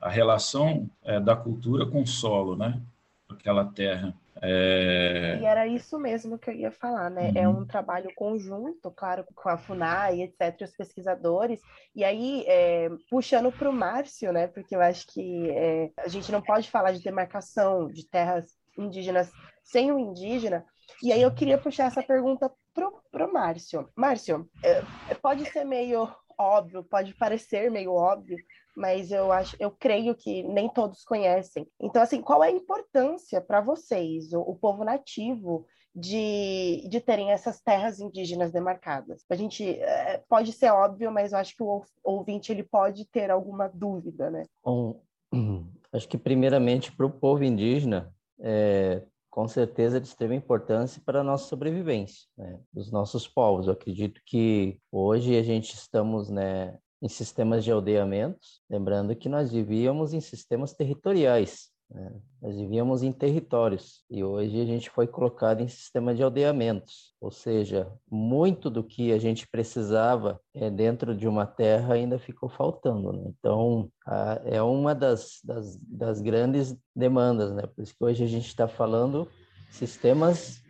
A 0.00 0.08
relação 0.08 0.90
é, 1.02 1.20
da 1.20 1.34
cultura 1.36 1.86
com 1.86 2.02
o 2.02 2.06
solo, 2.06 2.56
né? 2.56 2.80
Aquela 3.28 3.64
terra. 3.64 4.14
É... 4.42 5.38
E 5.40 5.44
era 5.44 5.66
isso 5.68 5.98
mesmo 5.98 6.36
que 6.36 6.50
eu 6.50 6.54
ia 6.54 6.70
falar, 6.72 7.08
né? 7.08 7.30
É 7.34 7.46
uhum. 7.46 7.54
É 7.54 7.60
um 7.60 7.66
trabalho 7.66 8.10
conjunto, 8.16 8.90
claro, 8.90 9.24
com 9.34 9.48
a 9.48 9.56
FUNAI, 9.56 10.22
etc., 10.22 10.62
os 10.62 10.76
pesquisadores. 10.76 11.60
E 11.94 12.02
aí, 12.02 12.44
é, 12.48 12.88
puxando 13.08 13.52
para 13.52 13.70
o 13.70 13.72
Márcio, 13.72 14.32
né? 14.32 14.48
Porque 14.48 14.74
eu 14.74 14.80
acho 14.80 15.06
que 15.06 15.48
é, 15.50 15.90
a 15.98 16.08
gente 16.08 16.32
não 16.32 16.42
pode 16.42 16.68
falar 16.68 16.92
de 16.92 17.02
demarcação 17.02 17.88
de 17.88 18.08
terras 18.08 18.46
indígenas 18.76 19.30
sem 19.62 19.92
o 19.92 19.98
indígena. 19.98 20.64
E 21.02 21.12
aí 21.12 21.22
eu 21.22 21.32
queria 21.32 21.58
puxar 21.58 21.86
essa 21.86 22.02
pergunta 22.02 22.50
pro, 22.74 23.00
pro 23.12 23.32
Márcio. 23.32 23.88
Márcio, 23.96 24.48
é, 24.64 24.82
pode 25.14 25.44
ser 25.50 25.64
meio 25.64 26.08
óbvio, 26.38 26.82
pode 26.82 27.14
parecer 27.14 27.70
meio 27.70 27.92
óbvio, 27.92 28.36
mas 28.76 29.10
eu 29.10 29.30
acho, 29.30 29.56
eu 29.58 29.70
creio 29.70 30.14
que 30.14 30.42
nem 30.44 30.68
todos 30.68 31.04
conhecem. 31.04 31.66
Então, 31.80 32.02
assim, 32.02 32.20
qual 32.20 32.42
é 32.42 32.48
a 32.48 32.52
importância 32.52 33.40
para 33.40 33.60
vocês, 33.60 34.32
o, 34.32 34.40
o, 34.40 34.56
povo 34.56 34.84
nativo, 34.84 35.66
de, 35.94 36.86
de 36.88 37.00
terem 37.00 37.30
essas 37.30 37.60
terras 37.60 38.00
indígenas 38.00 38.50
demarcadas? 38.50 39.24
A 39.28 39.34
gente 39.34 39.78
é, 39.78 40.22
pode 40.28 40.52
ser 40.52 40.70
óbvio, 40.70 41.12
mas 41.12 41.32
eu 41.32 41.38
acho 41.38 41.54
que 41.54 41.62
o 41.62 41.84
ouvinte 42.02 42.50
ele 42.50 42.62
pode 42.62 43.04
ter 43.06 43.30
alguma 43.30 43.68
dúvida, 43.68 44.30
né? 44.30 44.44
Bom, 44.64 45.00
acho 45.92 46.08
que 46.08 46.18
primeiramente 46.18 46.90
para 46.92 47.06
o 47.06 47.10
povo 47.10 47.44
indígena, 47.44 48.12
é, 48.40 49.02
com 49.32 49.48
certeza 49.48 49.98
de 49.98 50.06
extrema 50.06 50.34
importância 50.34 51.00
para 51.06 51.20
a 51.20 51.24
nossa 51.24 51.48
sobrevivência, 51.48 52.28
né, 52.36 52.60
dos 52.70 52.92
nossos 52.92 53.26
povos. 53.26 53.66
Eu 53.66 53.72
acredito 53.72 54.20
que 54.26 54.78
hoje 54.92 55.38
a 55.38 55.42
gente 55.42 55.74
estamos 55.74 56.28
né, 56.28 56.78
em 57.02 57.08
sistemas 57.08 57.64
de 57.64 57.72
aldeamentos, 57.72 58.62
lembrando 58.70 59.16
que 59.16 59.28
nós 59.28 59.50
vivíamos 59.50 60.14
em 60.14 60.20
sistemas 60.20 60.72
territoriais, 60.72 61.72
né? 61.90 62.12
nós 62.40 62.56
vivíamos 62.56 63.02
em 63.02 63.10
territórios 63.10 64.04
e 64.08 64.22
hoje 64.22 64.60
a 64.60 64.64
gente 64.64 64.88
foi 64.88 65.08
colocado 65.08 65.60
em 65.60 65.68
sistema 65.68 66.14
de 66.14 66.22
aldeamentos, 66.22 67.12
ou 67.20 67.32
seja, 67.32 67.92
muito 68.08 68.70
do 68.70 68.84
que 68.84 69.12
a 69.12 69.18
gente 69.18 69.48
precisava 69.48 70.40
é, 70.54 70.70
dentro 70.70 71.12
de 71.12 71.26
uma 71.26 71.44
terra 71.44 71.94
ainda 71.94 72.20
ficou 72.20 72.48
faltando. 72.48 73.12
Né? 73.12 73.32
Então, 73.36 73.90
a, 74.06 74.40
é 74.44 74.62
uma 74.62 74.94
das, 74.94 75.40
das, 75.44 75.76
das 75.78 76.20
grandes 76.20 76.76
demandas, 76.94 77.52
né? 77.52 77.62
por 77.62 77.82
isso 77.82 77.94
que 77.96 78.04
hoje 78.04 78.22
a 78.22 78.28
gente 78.28 78.46
está 78.46 78.68
falando 78.68 79.28
sistemas 79.70 80.62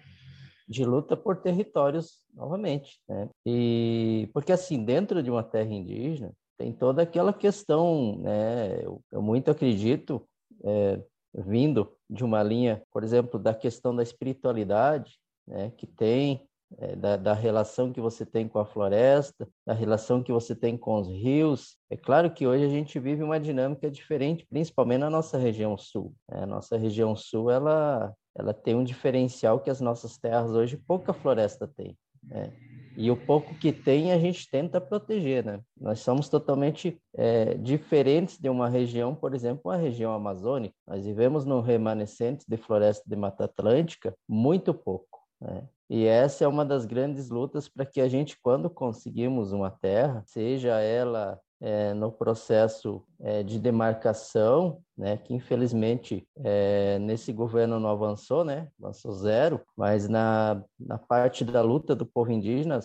de 0.66 0.84
luta 0.84 1.14
por 1.14 1.36
territórios 1.36 2.21
novamente, 2.32 2.98
né? 3.08 3.28
E 3.46 4.28
porque 4.32 4.52
assim 4.52 4.84
dentro 4.84 5.22
de 5.22 5.30
uma 5.30 5.42
terra 5.42 5.72
indígena 5.72 6.32
tem 6.58 6.72
toda 6.72 7.02
aquela 7.02 7.32
questão, 7.32 8.18
né? 8.18 8.84
Eu, 8.84 9.02
eu 9.10 9.22
muito 9.22 9.50
acredito 9.50 10.26
é, 10.64 11.02
vindo 11.34 11.92
de 12.08 12.24
uma 12.24 12.42
linha, 12.42 12.82
por 12.92 13.02
exemplo, 13.02 13.38
da 13.38 13.54
questão 13.54 13.94
da 13.94 14.02
espiritualidade, 14.02 15.18
né? 15.46 15.72
Que 15.76 15.86
tem 15.86 16.46
é, 16.78 16.96
da, 16.96 17.16
da, 17.16 17.34
relação 17.34 17.92
que 17.92 18.00
você 18.00 18.24
tem 18.24 18.48
com 18.48 18.58
a 18.58 18.64
floresta, 18.64 19.48
da 19.66 19.74
relação 19.74 20.22
que 20.22 20.32
você 20.32 20.54
tem 20.54 20.76
com 20.76 21.00
os 21.00 21.08
rios. 21.08 21.76
É 21.90 21.96
claro 21.96 22.32
que 22.32 22.46
hoje 22.46 22.64
a 22.64 22.68
gente 22.68 22.98
vive 22.98 23.22
uma 23.22 23.40
dinâmica 23.40 23.90
diferente, 23.90 24.46
principalmente 24.48 25.00
na 25.00 25.10
nossa 25.10 25.36
região 25.36 25.76
sul. 25.76 26.14
Né? 26.30 26.42
A 26.42 26.46
nossa 26.46 26.76
região 26.76 27.14
sul, 27.16 27.50
ela, 27.50 28.14
ela 28.34 28.54
tem 28.54 28.74
um 28.74 28.84
diferencial 28.84 29.60
que 29.60 29.70
as 29.70 29.80
nossas 29.80 30.16
terras 30.18 30.50
hoje 30.52 30.76
pouca 30.76 31.12
floresta 31.12 31.66
tem. 31.66 31.96
Né? 32.22 32.52
E 32.96 33.10
o 33.10 33.16
pouco 33.16 33.54
que 33.54 33.72
tem 33.72 34.12
a 34.12 34.18
gente 34.18 34.48
tenta 34.50 34.80
proteger, 34.80 35.44
né? 35.44 35.60
Nós 35.80 36.00
somos 36.00 36.28
totalmente 36.28 37.00
é, 37.14 37.54
diferentes 37.54 38.38
de 38.38 38.50
uma 38.50 38.68
região, 38.68 39.14
por 39.14 39.34
exemplo, 39.34 39.70
a 39.70 39.76
região 39.76 40.12
amazônica. 40.12 40.74
Nós 40.86 41.04
vivemos 41.04 41.46
no 41.46 41.60
remanescente 41.60 42.44
de 42.46 42.56
floresta 42.58 43.02
de 43.06 43.16
Mata 43.16 43.46
Atlântica 43.46 44.14
muito 44.28 44.74
pouco. 44.74 45.20
Né? 45.40 45.66
E 45.88 46.04
essa 46.04 46.44
é 46.44 46.48
uma 46.48 46.64
das 46.64 46.84
grandes 46.84 47.30
lutas 47.30 47.66
para 47.66 47.86
que 47.86 48.00
a 48.00 48.08
gente, 48.08 48.38
quando 48.42 48.68
conseguimos 48.68 49.52
uma 49.52 49.70
terra, 49.70 50.22
seja 50.26 50.78
ela 50.80 51.40
é, 51.62 51.94
no 51.94 52.10
processo 52.10 53.04
é, 53.20 53.44
de 53.44 53.56
demarcação, 53.56 54.82
né, 54.98 55.16
que 55.16 55.32
infelizmente 55.32 56.26
é, 56.44 56.98
nesse 56.98 57.32
governo 57.32 57.78
não 57.78 57.88
avançou, 57.88 58.44
né, 58.44 58.68
avançou 58.82 59.12
zero, 59.12 59.60
mas 59.76 60.08
na, 60.08 60.62
na 60.78 60.98
parte 60.98 61.44
da 61.44 61.62
luta 61.62 61.94
do 61.94 62.04
povo 62.04 62.32
indígena, 62.32 62.80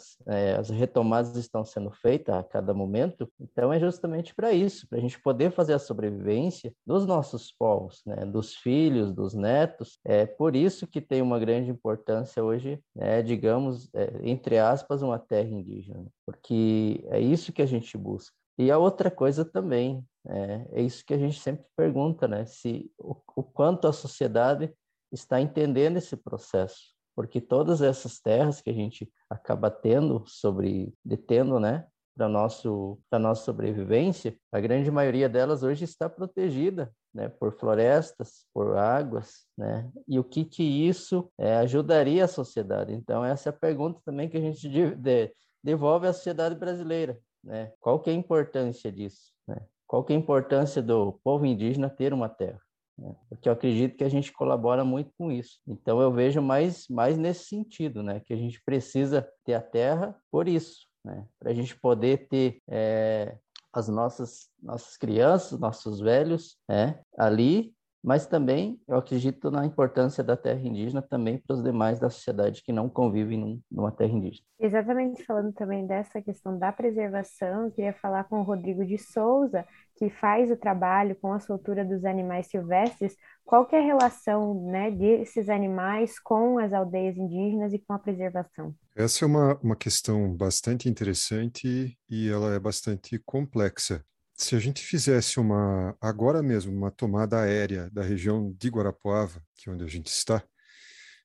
as 0.58 0.70
retomadas 0.70 1.36
estão 1.36 1.66
sendo 1.66 1.92
feitas 1.92 2.36
a 2.36 2.44
cada 2.44 2.74
momento, 2.74 3.28
então 3.42 3.74
é 3.74 3.80
justamente 3.80 4.34
para 4.34 4.52
isso, 4.54 4.88
para 4.88 5.00
a 5.00 5.02
gente 5.02 5.20
poder 5.22 5.52
fazer 5.52 5.74
a 5.74 5.80
sobrevivência 5.80 6.72
dos 6.86 7.06
nossos 7.06 7.52
povos, 7.52 8.04
né, 8.06 8.26
dos 8.26 8.56
filhos, 8.56 9.12
dos 9.12 9.34
netos, 9.34 10.00
é 10.06 10.26
por 10.26 10.56
isso 10.56 10.86
que 10.88 11.02
tem 11.02 11.22
uma 11.22 11.40
grande 11.40 11.72
importância 11.72 12.44
hoje, 12.44 12.80
né, 12.96 13.24
digamos, 13.24 13.90
entre 14.22 14.60
aspas, 14.60 15.02
uma 15.02 15.18
terra 15.18 15.50
indígena, 15.50 16.06
porque 16.26 17.04
é 17.08 17.20
isso 17.20 17.52
que 17.52 17.62
a 17.62 17.66
gente 17.66 17.98
busca. 17.98 18.38
E 18.58 18.72
a 18.72 18.78
outra 18.78 19.12
coisa 19.12 19.46
também, 19.46 20.04
é, 20.28 20.68
é 20.72 20.82
isso 20.82 21.06
que 21.06 21.14
a 21.14 21.18
gente 21.18 21.40
sempre 21.40 21.66
pergunta, 21.76 22.28
né? 22.28 22.46
Se 22.46 22.92
o, 22.98 23.16
o 23.36 23.44
quanto 23.44 23.88
a 23.88 23.94
sociedade 23.94 24.74
está 25.12 25.40
entendendo 25.40 25.98
esse 25.98 26.18
processo, 26.18 26.96
porque 27.16 27.40
todas 27.40 27.82
essas 27.82 28.20
terras 28.20 28.60
que 28.60 28.70
a 28.70 28.74
gente 28.74 29.12
acaba 29.30 29.70
tendo 29.70 30.24
sobre, 30.26 30.94
detendo, 31.06 31.60
né, 31.60 31.86
para 32.16 32.28
nosso 32.28 33.00
para 33.10 33.20
nossa 33.20 33.44
sobrevivência, 33.44 34.36
a 34.52 34.60
grande 34.60 34.90
maioria 34.90 35.30
delas 35.30 35.62
hoje 35.62 35.84
está 35.84 36.10
protegida, 36.10 36.92
né, 37.14 37.30
por 37.30 37.54
florestas, 37.54 38.46
por 38.52 38.76
águas, 38.76 39.46
né? 39.56 39.90
E 40.08 40.18
o 40.18 40.24
que 40.24 40.44
que 40.44 40.64
isso 40.64 41.32
é, 41.38 41.58
ajudaria 41.58 42.26
a 42.26 42.28
sociedade? 42.28 42.92
Então 42.92 43.24
essa 43.24 43.50
é 43.50 43.52
a 43.52 43.54
pergunta 43.54 44.02
também 44.04 44.28
que 44.28 44.38
a 44.38 44.42
gente 44.42 44.68
de, 44.68 44.96
de, 44.96 45.32
devolve 45.64 46.08
à 46.08 46.14
sociedade 46.14 46.56
brasileira 46.56 47.20
né? 47.48 47.72
Qual 47.80 48.00
que 48.00 48.10
é 48.10 48.14
a 48.14 48.16
importância 48.16 48.92
disso? 48.92 49.32
Né? 49.48 49.58
Qual 49.88 50.04
que 50.04 50.12
é 50.12 50.16
a 50.16 50.20
importância 50.20 50.82
do 50.82 51.14
povo 51.24 51.46
indígena 51.46 51.90
ter 51.90 52.14
uma 52.14 52.28
terra? 52.28 52.60
Né? 52.98 53.16
Porque 53.30 53.48
eu 53.48 53.54
acredito 53.54 53.96
que 53.96 54.04
a 54.04 54.10
gente 54.10 54.34
colabora 54.34 54.84
muito 54.84 55.12
com 55.18 55.32
isso. 55.32 55.60
Então 55.66 56.02
eu 56.02 56.12
vejo 56.12 56.42
mais, 56.42 56.88
mais 56.90 57.18
nesse 57.18 57.46
sentido, 57.46 58.04
né? 58.04 58.20
Que 58.20 58.34
a 58.34 58.38
gente 58.38 58.62
precisa 58.64 59.28
ter 59.46 59.54
a 59.54 59.62
terra 59.62 60.16
por 60.30 60.48
isso, 60.48 60.88
né? 61.06 61.26
Para 61.40 61.52
a 61.52 61.54
gente 61.54 61.80
poder 61.80 62.28
ter 62.28 62.60
é, 62.68 63.38
as 63.72 63.88
nossas 63.88 64.50
nossas 64.62 64.98
crianças, 64.98 65.58
nossos 65.58 66.02
velhos, 66.02 66.58
né? 66.68 67.00
Ali 67.18 67.74
mas 68.04 68.26
também 68.26 68.80
eu 68.88 68.98
acredito 68.98 69.52
na 69.52 69.66
importância 69.66 70.24
da 70.24 70.38
terra 70.38 70.62
indígena 70.62 71.02
também 71.02 71.38
para 71.38 71.56
os 71.56 71.64
demais 71.64 72.00
da 72.00 72.10
sociedade 72.10 72.64
que 72.64 72.72
não 72.72 72.90
convivem 72.90 73.38
num, 73.38 73.62
numa 73.70 73.92
terra 73.92 74.14
indígena. 74.14 74.46
Exatamente, 74.60 75.24
falando 75.24 75.54
também 75.54 75.86
dessa 75.86 76.22
questão 76.22 76.58
da 76.58 76.72
preservação, 76.72 77.66
eu 77.66 77.72
queria 77.72 77.94
falar 77.94 78.24
com 78.26 78.40
o 78.40 78.44
Rodrigo 78.44 78.86
de 78.86 78.98
Souza, 78.98 79.66
que 79.98 80.10
faz 80.10 80.52
o 80.52 80.58
trabalho 80.58 81.16
com 81.16 81.34
a 81.34 81.40
soltura 81.40 81.84
dos 81.84 82.06
animais 82.06 82.48
silvestres, 82.48 83.16
qual 83.44 83.68
é 83.72 83.78
a 83.78 83.84
relação 83.84 84.66
né, 84.66 84.92
desses 84.92 85.50
animais 85.50 86.20
com 86.20 86.60
as 86.60 86.74
aldeias 86.74 87.18
indígenas 87.18 87.74
e 87.74 87.80
com 87.80 87.94
a 87.94 88.00
preservação? 88.00 88.74
Essa 88.96 89.26
é 89.26 89.28
uma, 89.28 89.56
uma 89.62 89.76
questão 89.76 90.36
bastante 90.36 90.90
interessante 90.90 91.98
e 92.10 92.30
ela 92.30 92.54
é 92.54 92.60
bastante 92.60 93.20
complexa 93.26 94.04
se 94.38 94.56
a 94.56 94.60
gente 94.60 94.82
fizesse 94.84 95.40
uma, 95.40 95.98
agora 96.00 96.44
mesmo, 96.44 96.72
uma 96.72 96.92
tomada 96.92 97.42
aérea 97.42 97.90
da 97.90 98.04
região 98.04 98.54
de 98.58 98.70
Guarapuava, 98.70 99.44
que 99.56 99.68
é 99.68 99.74
onde 99.74 99.84
a 99.84 99.88
gente 99.88 100.08
está, 100.08 100.44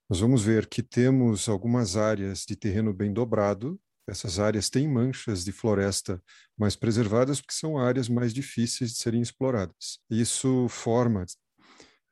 nós 0.09 0.21
vamos 0.21 0.43
ver 0.43 0.67
que 0.67 0.83
temos 0.83 1.49
algumas 1.49 1.97
áreas 1.97 2.45
de 2.47 2.57
terreno 2.57 2.93
bem 2.93 3.13
dobrado. 3.13 3.81
Essas 4.07 4.39
áreas 4.39 4.69
têm 4.69 4.89
manchas 4.89 5.45
de 5.45 5.53
floresta 5.53 6.23
mais 6.59 6.75
preservadas 6.75 7.41
porque 7.41 7.55
são 7.55 7.79
áreas 7.79 8.09
mais 8.09 8.33
difíceis 8.35 8.93
de 8.93 8.99
serem 8.99 9.23
exploradas. 9.23 10.01
Isso 10.11 10.67
forma 10.69 11.25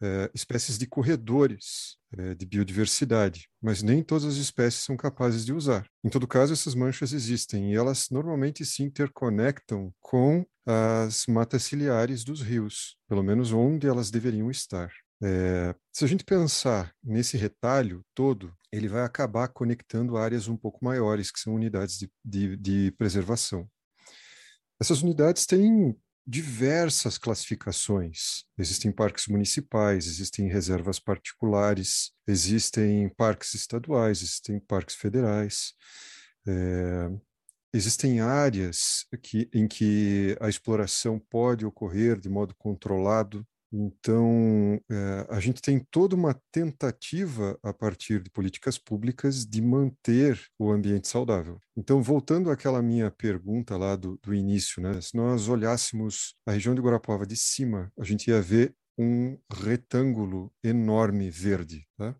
é, 0.03 0.31
espécies 0.35 0.79
de 0.79 0.87
corredores 0.87 1.97
é, 2.17 2.35
de 2.35 2.47
biodiversidade, 2.47 3.49
mas 3.61 3.83
nem 3.83 4.03
todas 4.03 4.25
as 4.25 4.37
espécies 4.37 4.83
são 4.83 4.97
capazes 4.97 5.45
de 5.45 5.53
usar. 5.53 5.87
Em 6.03 6.09
todo 6.09 6.27
caso, 6.27 6.53
essas 6.53 6.75
manchas 6.75 7.13
existem 7.13 7.73
e 7.73 7.77
elas 7.77 8.09
normalmente 8.11 8.65
se 8.65 8.83
interconectam 8.83 9.93
com 10.01 10.45
as 10.67 11.27
matas 11.27 11.63
ciliares 11.65 12.25
dos 12.25 12.43
rios, 12.43 12.97
pelo 13.09 13.23
menos 13.23 13.53
onde 13.53 13.87
elas 13.87 14.11
deveriam 14.11 14.51
estar. 14.51 14.91
É, 15.23 15.75
se 15.93 16.05
a 16.05 16.09
gente 16.09 16.25
pensar 16.25 16.95
nesse 17.03 17.37
retalho 17.37 18.03
todo, 18.15 18.55
ele 18.73 18.89
vai 18.89 19.03
acabar 19.03 19.49
conectando 19.49 20.17
áreas 20.17 20.49
um 20.49 20.57
pouco 20.57 20.85
maiores, 20.85 21.31
que 21.31 21.41
são 21.41 21.55
unidades 21.55 21.99
de, 21.99 22.11
de, 22.25 22.57
de 22.57 22.91
preservação. 22.93 23.69
Essas 24.81 25.03
unidades 25.03 25.45
têm 25.45 25.95
diversas 26.31 27.19
classificações. 27.19 28.45
Existem 28.57 28.93
parques 28.93 29.27
municipais, 29.27 30.07
existem 30.07 30.47
reservas 30.47 31.01
particulares, 31.01 32.13
existem 32.25 33.09
parques 33.09 33.53
estaduais, 33.55 34.23
existem 34.23 34.61
parques 34.61 34.95
federais. 34.95 35.75
É, 36.47 37.11
existem 37.73 38.21
áreas 38.21 39.05
que, 39.21 39.51
em 39.53 39.67
que 39.67 40.37
a 40.41 40.49
exploração 40.49 41.19
pode 41.19 41.67
ocorrer 41.67 42.17
de 42.21 42.29
modo 42.29 42.55
controlado. 42.55 43.45
Então, 43.73 44.81
é, 44.91 45.27
a 45.31 45.39
gente 45.39 45.63
tem 45.63 45.79
toda 45.79 46.17
uma 46.17 46.35
tentativa, 46.51 47.57
a 47.63 47.73
partir 47.73 48.21
de 48.21 48.31
políticas 48.31 48.77
públicas, 48.77 49.47
de 49.47 49.63
manter 49.63 50.41
o 50.59 50.73
ambiente 50.73 51.07
saudável. 51.07 51.61
Então, 51.77 52.03
voltando 52.03 52.51
àquela 52.51 52.83
minha 52.83 53.11
pergunta 53.11 53.77
lá 53.77 53.95
do, 53.95 54.19
do 54.23 54.35
início, 54.35 54.83
né? 54.83 55.01
se 55.01 55.17
nós 55.17 55.49
olhássemos 55.49 56.35
a 56.45 56.53
região 56.53 56.75
de 56.75 56.81
Guarapuava 56.81 57.25
de 57.25 57.37
cima, 57.37 57.93
a 57.99 58.05
gente 58.05 58.29
ia 58.29 58.43
ver 58.43 58.75
um 58.99 59.39
retângulo 59.53 60.53
enorme 60.65 61.31
verde. 61.31 61.87
Tá? 61.97 62.15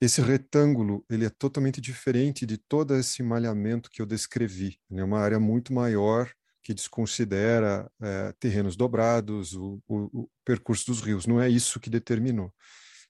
Esse 0.00 0.20
retângulo 0.20 1.04
ele 1.10 1.24
é 1.24 1.30
totalmente 1.30 1.80
diferente 1.80 2.46
de 2.46 2.56
todo 2.56 2.94
esse 2.94 3.22
malhamento 3.22 3.90
que 3.90 4.00
eu 4.00 4.06
descrevi. 4.06 4.78
É 4.92 5.02
uma 5.02 5.18
área 5.18 5.40
muito 5.40 5.72
maior 5.72 6.30
que 6.62 6.74
desconsidera 6.74 7.90
é, 8.00 8.32
terrenos 8.38 8.76
dobrados, 8.76 9.54
o, 9.54 9.82
o, 9.88 10.22
o, 10.22 10.30
percurso 10.44 10.86
dos 10.86 11.00
rios. 11.00 11.26
Não 11.26 11.40
é 11.40 11.48
isso 11.48 11.80
que 11.80 11.90
determinou. 11.90 12.52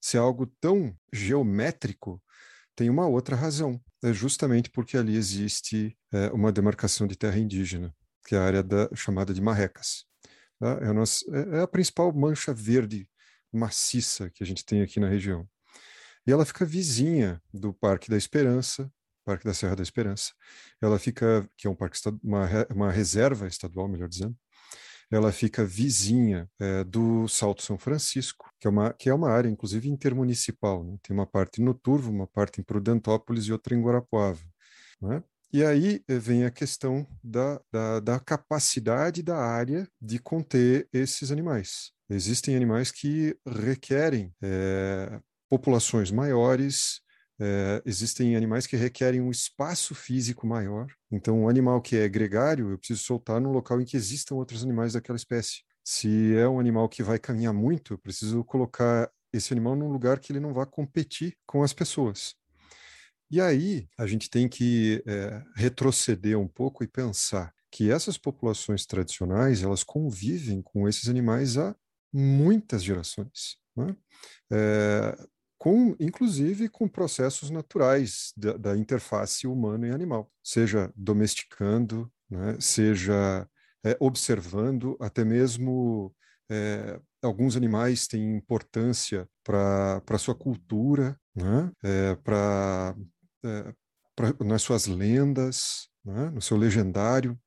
Se 0.01 0.17
é 0.17 0.21
algo 0.21 0.47
tão 0.61 0.97
geométrico, 1.13 2.23
tem 2.77 2.89
uma 2.89 3.07
outra 3.07 3.35
razão. 3.35 3.81
É 4.03 4.13
justamente 4.13 4.71
porque 4.71 4.97
ali 4.97 5.17
existe 5.17 5.97
é, 6.13 6.29
uma 6.29 6.53
demarcação 6.53 7.07
de 7.07 7.17
terra 7.17 7.39
indígena, 7.39 7.95
que 8.27 8.35
é 8.35 8.39
a 8.39 8.45
área 8.45 8.63
da, 8.63 8.89
chamada 8.95 9.35
de 9.35 9.41
marrecas. 9.41 10.05
Tá? 10.59 10.79
É, 10.83 10.89
a 10.89 10.93
nossa, 10.93 11.25
é, 11.35 11.59
é 11.59 11.61
a 11.63 11.67
principal 11.67 12.13
mancha 12.13 12.55
verde 12.55 13.09
maciça 13.53 14.31
que 14.31 14.43
a 14.43 14.47
gente 14.47 14.65
tem 14.65 14.83
aqui 14.83 15.01
na 15.01 15.09
região. 15.09 15.49
E 16.27 16.31
ela 16.31 16.45
fica 16.45 16.65
vizinha 16.65 17.43
do 17.53 17.73
Parque 17.73 18.11
da 18.11 18.17
Esperança, 18.17 18.93
Parque 19.29 19.45
da 19.45 19.53
Serra 19.53 19.77
da 19.77 19.83
Esperança. 19.83 20.33
Ela 20.81 20.99
fica, 20.99 21.47
que 21.55 21.67
é 21.67 21.71
um 21.71 21.75
parque, 21.75 21.99
uma, 22.25 22.49
uma 22.75 22.91
reserva 22.91 23.47
estadual, 23.47 23.87
melhor 23.87 24.09
dizendo, 24.09 24.35
ela 25.11 25.31
fica 25.31 25.67
vizinha 25.67 26.49
é, 26.59 26.83
do 26.83 27.29
Salto 27.29 27.63
São 27.63 27.77
Francisco, 27.77 28.51
que 28.59 28.67
é 28.67 28.71
uma, 28.71 28.95
que 28.95 29.11
é 29.11 29.15
uma 29.15 29.31
área, 29.31 29.51
inclusive, 29.51 29.87
intermunicipal. 29.87 30.83
Né? 30.83 30.97
Tem 31.03 31.15
uma 31.15 31.27
parte 31.27 31.61
no 31.61 31.75
Turvo, 31.75 32.11
uma 32.11 32.27
parte 32.27 32.59
em 32.59 32.65
Prudentópolis 32.65 33.45
e 33.45 33.53
outra 33.53 33.75
em 33.75 33.83
Guarapuava. 33.83 34.41
Né? 35.03 35.23
E 35.53 35.63
aí 35.63 36.03
eh, 36.09 36.19
vem 36.19 36.45
a 36.47 36.51
questão 36.51 37.07
da, 37.23 37.61
da, 37.71 38.01
da, 38.01 38.21
capacidade 38.21 39.23
da 39.23 39.37
área 39.37 39.87
de 40.01 40.19
conter 40.19 40.89
esses 40.91 41.31
animais. 41.31 41.93
Existem 42.09 42.57
animais 42.57 42.91
que 42.91 43.37
requerem 43.47 44.33
é, 44.43 45.21
populações 45.51 46.11
maiores, 46.11 47.03
é, 47.41 47.83
existem 47.87 48.37
animais 48.37 48.67
que 48.67 48.77
requerem 48.77 49.21
um 49.21 49.31
espaço 49.31 49.95
físico 49.95 50.47
maior. 50.47 50.87
Então, 51.11 51.43
um 51.43 51.49
animal 51.49 51.81
que 51.81 51.97
é 51.97 52.09
gregário, 52.09 52.71
eu 52.71 52.79
preciso 52.79 53.03
soltar 53.03 53.41
num 53.41 53.53
local 53.53 53.81
em 53.81 53.85
que 53.85 53.97
existam 53.97 54.35
outros 54.35 54.63
animais 54.63 54.95
daquela 54.95 55.17
espécie. 55.17 55.63
Se 55.85 56.35
é 56.37 56.49
um 56.49 56.61
animal 56.61 56.89
que 56.89 57.03
vai 57.03 57.19
caminhar 57.19 57.55
muito, 57.55 57.95
eu 57.95 57.99
preciso 57.99 58.45
colocar 58.45 59.11
esse 59.33 59.53
animal 59.53 59.77
num 59.77 59.91
lugar 59.91 60.19
que 60.19 60.33
ele 60.33 60.41
não 60.41 60.53
vá 60.53 60.67
competir 60.67 61.37
com 61.47 61.63
as 61.63 61.73
pessoas. 61.73 62.35
E 63.31 63.41
aí, 63.41 63.87
a 63.97 64.07
gente 64.07 64.29
tem 64.29 64.49
que 64.49 65.03
é, 65.07 65.43
retroceder 65.55 66.39
um 66.39 66.49
pouco 66.49 66.83
e 66.83 66.89
pensar 66.89 67.53
que 67.71 67.91
essas 67.91 68.17
populações 68.17 68.87
tradicionais, 68.87 69.63
elas 69.63 69.85
convivem 69.85 70.63
com 70.63 70.89
esses 70.89 71.09
animais 71.09 71.59
há 71.59 71.77
muitas 72.13 72.83
gerações. 72.83 73.59
Né? 73.77 73.95
É, 74.51 75.29
com, 75.59 75.97
inclusive 75.99 76.69
com 76.69 76.89
processos 76.89 77.51
naturais 77.51 78.33
da, 78.37 78.57
da 78.57 78.77
interface 78.77 79.47
humano 79.47 79.87
e 79.87 79.91
animal, 79.91 80.31
seja 80.43 80.93
domesticando, 80.95 82.11
né, 82.31 82.57
seja 82.61 83.49
é, 83.85 83.97
observando, 84.01 84.97
até 85.01 85.25
mesmo 85.25 86.15
é, 86.51 87.01
alguns 87.23 87.57
animais 87.57 88.07
têm 88.07 88.37
importância 88.37 89.29
para 89.45 90.03
a 90.09 90.19
sua 90.19 90.35
cultura, 90.35 91.19
né, 91.35 91.71
é, 91.83 92.15
para 92.17 92.95
é, 93.45 93.75
nas 94.45 94.63
suas 94.63 94.87
lendas, 94.87 95.89
né, 96.05 96.31
no 96.31 96.41
seu 96.41 96.57
legendário. 96.57 97.39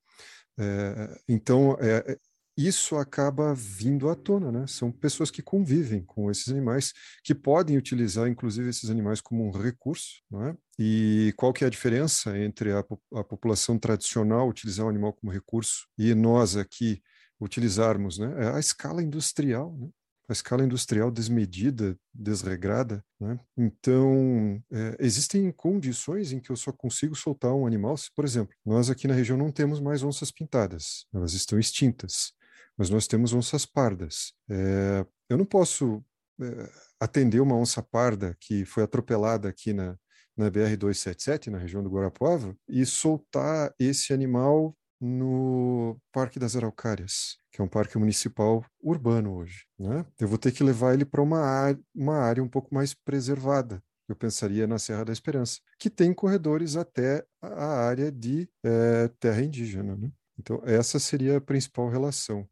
É, 0.60 1.21
então, 1.28 1.78
é, 1.80 2.17
isso 2.57 2.97
acaba 2.97 3.53
vindo 3.55 4.09
à 4.09 4.15
tona, 4.15 4.51
né? 4.51 4.67
São 4.67 4.91
pessoas 4.91 5.31
que 5.31 5.41
convivem 5.41 6.03
com 6.03 6.29
esses 6.29 6.49
animais, 6.49 6.93
que 7.23 7.33
podem 7.33 7.77
utilizar, 7.77 8.27
inclusive, 8.27 8.69
esses 8.69 8.89
animais 8.89 9.21
como 9.21 9.47
um 9.47 9.51
recurso, 9.51 10.21
né? 10.29 10.55
E 10.77 11.33
qual 11.37 11.53
que 11.53 11.63
é 11.63 11.67
a 11.67 11.71
diferença 11.71 12.37
entre 12.37 12.71
a, 12.73 12.83
a 13.15 13.23
população 13.23 13.77
tradicional 13.77 14.49
utilizar 14.49 14.85
o 14.85 14.89
animal 14.89 15.13
como 15.13 15.31
recurso 15.31 15.87
e 15.97 16.13
nós 16.13 16.57
aqui 16.57 17.01
utilizarmos, 17.39 18.17
né? 18.17 18.45
É 18.45 18.55
a 18.55 18.59
escala 18.59 19.01
industrial, 19.01 19.75
né? 19.77 19.89
a 20.29 20.33
escala 20.33 20.63
industrial 20.63 21.11
desmedida, 21.11 21.97
desregrada. 22.13 23.03
Né? 23.19 23.37
Então, 23.57 24.63
é, 24.71 24.97
existem 24.99 25.51
condições 25.51 26.31
em 26.31 26.39
que 26.39 26.49
eu 26.49 26.55
só 26.55 26.71
consigo 26.71 27.15
soltar 27.15 27.53
um 27.53 27.67
animal 27.67 27.97
se, 27.97 28.09
por 28.15 28.23
exemplo, 28.23 28.55
nós 28.65 28.89
aqui 28.89 29.07
na 29.07 29.13
região 29.13 29.37
não 29.37 29.51
temos 29.51 29.81
mais 29.81 30.03
onças 30.03 30.31
pintadas, 30.31 31.05
elas 31.13 31.33
estão 31.33 31.59
extintas 31.59 32.33
mas 32.77 32.89
nós 32.89 33.07
temos 33.07 33.34
onças 33.34 33.65
pardas. 33.65 34.34
É, 34.49 35.05
eu 35.29 35.38
não 35.38 35.45
posso 35.45 36.03
é, 36.41 36.69
atender 36.99 37.39
uma 37.39 37.55
onça 37.55 37.81
parda 37.81 38.36
que 38.39 38.65
foi 38.65 38.84
atropelada 38.84 39.47
aqui 39.49 39.73
na, 39.73 39.97
na 40.36 40.49
BR-277, 40.49 41.47
na 41.47 41.57
região 41.57 41.84
do 41.84 41.89
Guarapuava, 41.89 42.55
e 42.67 42.86
soltar 42.86 43.73
esse 43.79 44.13
animal 44.13 44.75
no 44.99 45.99
Parque 46.12 46.38
das 46.38 46.55
Araucárias, 46.55 47.38
que 47.51 47.60
é 47.60 47.63
um 47.63 47.67
parque 47.67 47.97
municipal 47.97 48.63
urbano 48.81 49.36
hoje. 49.36 49.65
Né? 49.79 50.05
Eu 50.19 50.27
vou 50.27 50.38
ter 50.38 50.51
que 50.51 50.63
levar 50.63 50.93
ele 50.93 51.05
para 51.05 51.21
uma, 51.21 51.75
uma 51.93 52.17
área 52.17 52.43
um 52.43 52.47
pouco 52.47 52.73
mais 52.73 52.93
preservada. 52.93 53.84
Eu 54.07 54.15
pensaria 54.15 54.67
na 54.67 54.77
Serra 54.77 55.05
da 55.05 55.13
Esperança, 55.13 55.60
que 55.79 55.89
tem 55.89 56.13
corredores 56.13 56.75
até 56.75 57.25
a 57.41 57.65
área 57.88 58.12
de 58.12 58.47
é, 58.63 59.07
terra 59.19 59.41
indígena. 59.41 59.95
Né? 59.95 60.12
Então, 60.38 60.62
essa 60.65 60.99
seria 60.99 61.38
a 61.38 61.41
principal 61.41 61.89
relação 61.89 62.47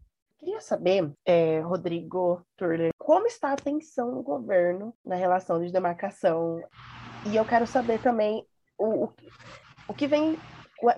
queria 0.50 0.62
saber, 0.62 1.12
é, 1.26 1.60
Rodrigo 1.60 2.42
Turler, 2.58 2.90
como 2.98 3.28
está 3.28 3.50
a 3.50 3.54
atenção 3.54 4.12
no 4.16 4.24
governo 4.24 4.96
na 5.06 5.16
relação 5.16 5.64
de 5.64 5.72
demarcação? 5.72 6.60
E 7.30 7.36
eu 7.36 7.46
quero 7.46 7.68
saber 7.68 8.02
também 8.02 8.44
o, 8.78 9.06
o, 9.06 9.14
o 9.90 9.94
que 9.94 10.08
vem, 10.08 10.38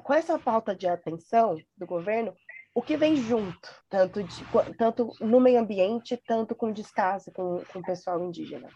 com 0.03 0.13
essa 0.13 0.39
falta 0.39 0.73
de 0.73 0.87
atenção 0.87 1.57
do 1.77 1.85
governo, 1.85 2.33
o 2.73 2.81
que 2.81 2.95
vem 2.95 3.17
junto, 3.17 3.67
tanto, 3.89 4.23
de, 4.23 4.45
tanto 4.77 5.11
no 5.19 5.41
meio 5.41 5.59
ambiente, 5.59 6.21
tanto 6.25 6.55
com 6.55 6.71
descaso 6.71 7.29
com, 7.33 7.61
com 7.73 7.79
o 7.79 7.83
pessoal 7.83 8.23
indígena? 8.23 8.69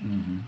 Uhum. 0.00 0.40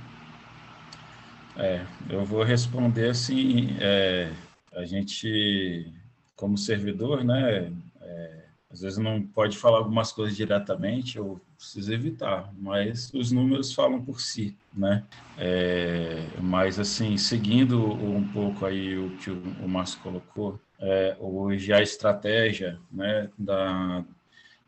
É, 1.56 1.84
eu 2.08 2.24
vou 2.24 2.44
responder 2.44 3.10
assim, 3.10 3.76
é, 3.80 4.30
a 4.72 4.84
gente, 4.84 5.92
como 6.36 6.56
servidor, 6.56 7.24
né, 7.24 7.72
é, 8.00 8.43
às 8.74 8.80
vezes 8.80 8.98
não 8.98 9.22
pode 9.22 9.56
falar 9.56 9.78
algumas 9.78 10.10
coisas 10.10 10.36
diretamente, 10.36 11.16
eu 11.16 11.40
preciso 11.56 11.92
evitar, 11.92 12.52
mas 12.58 13.08
os 13.14 13.30
números 13.30 13.72
falam 13.72 14.04
por 14.04 14.20
si, 14.20 14.56
né? 14.72 15.04
É, 15.38 16.26
mas, 16.42 16.80
assim, 16.80 17.16
seguindo 17.16 17.80
um 17.80 18.26
pouco 18.32 18.66
aí 18.66 18.98
o 18.98 19.16
que 19.18 19.30
o 19.30 19.68
Márcio 19.68 20.00
colocou, 20.00 20.60
é, 20.80 21.16
hoje 21.20 21.72
a 21.72 21.80
estratégia 21.80 22.76
né, 22.90 23.30
da, 23.38 24.04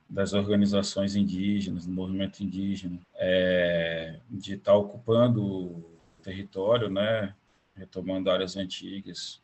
das 0.08 0.32
organizações 0.32 1.16
indígenas, 1.16 1.84
do 1.84 1.92
movimento 1.92 2.44
indígena, 2.44 3.00
é, 3.16 4.20
de 4.30 4.54
estar 4.54 4.74
ocupando 4.74 5.44
o 5.44 5.98
território, 6.22 6.88
né, 6.88 7.34
retomando 7.74 8.30
áreas 8.30 8.56
antigas, 8.56 9.42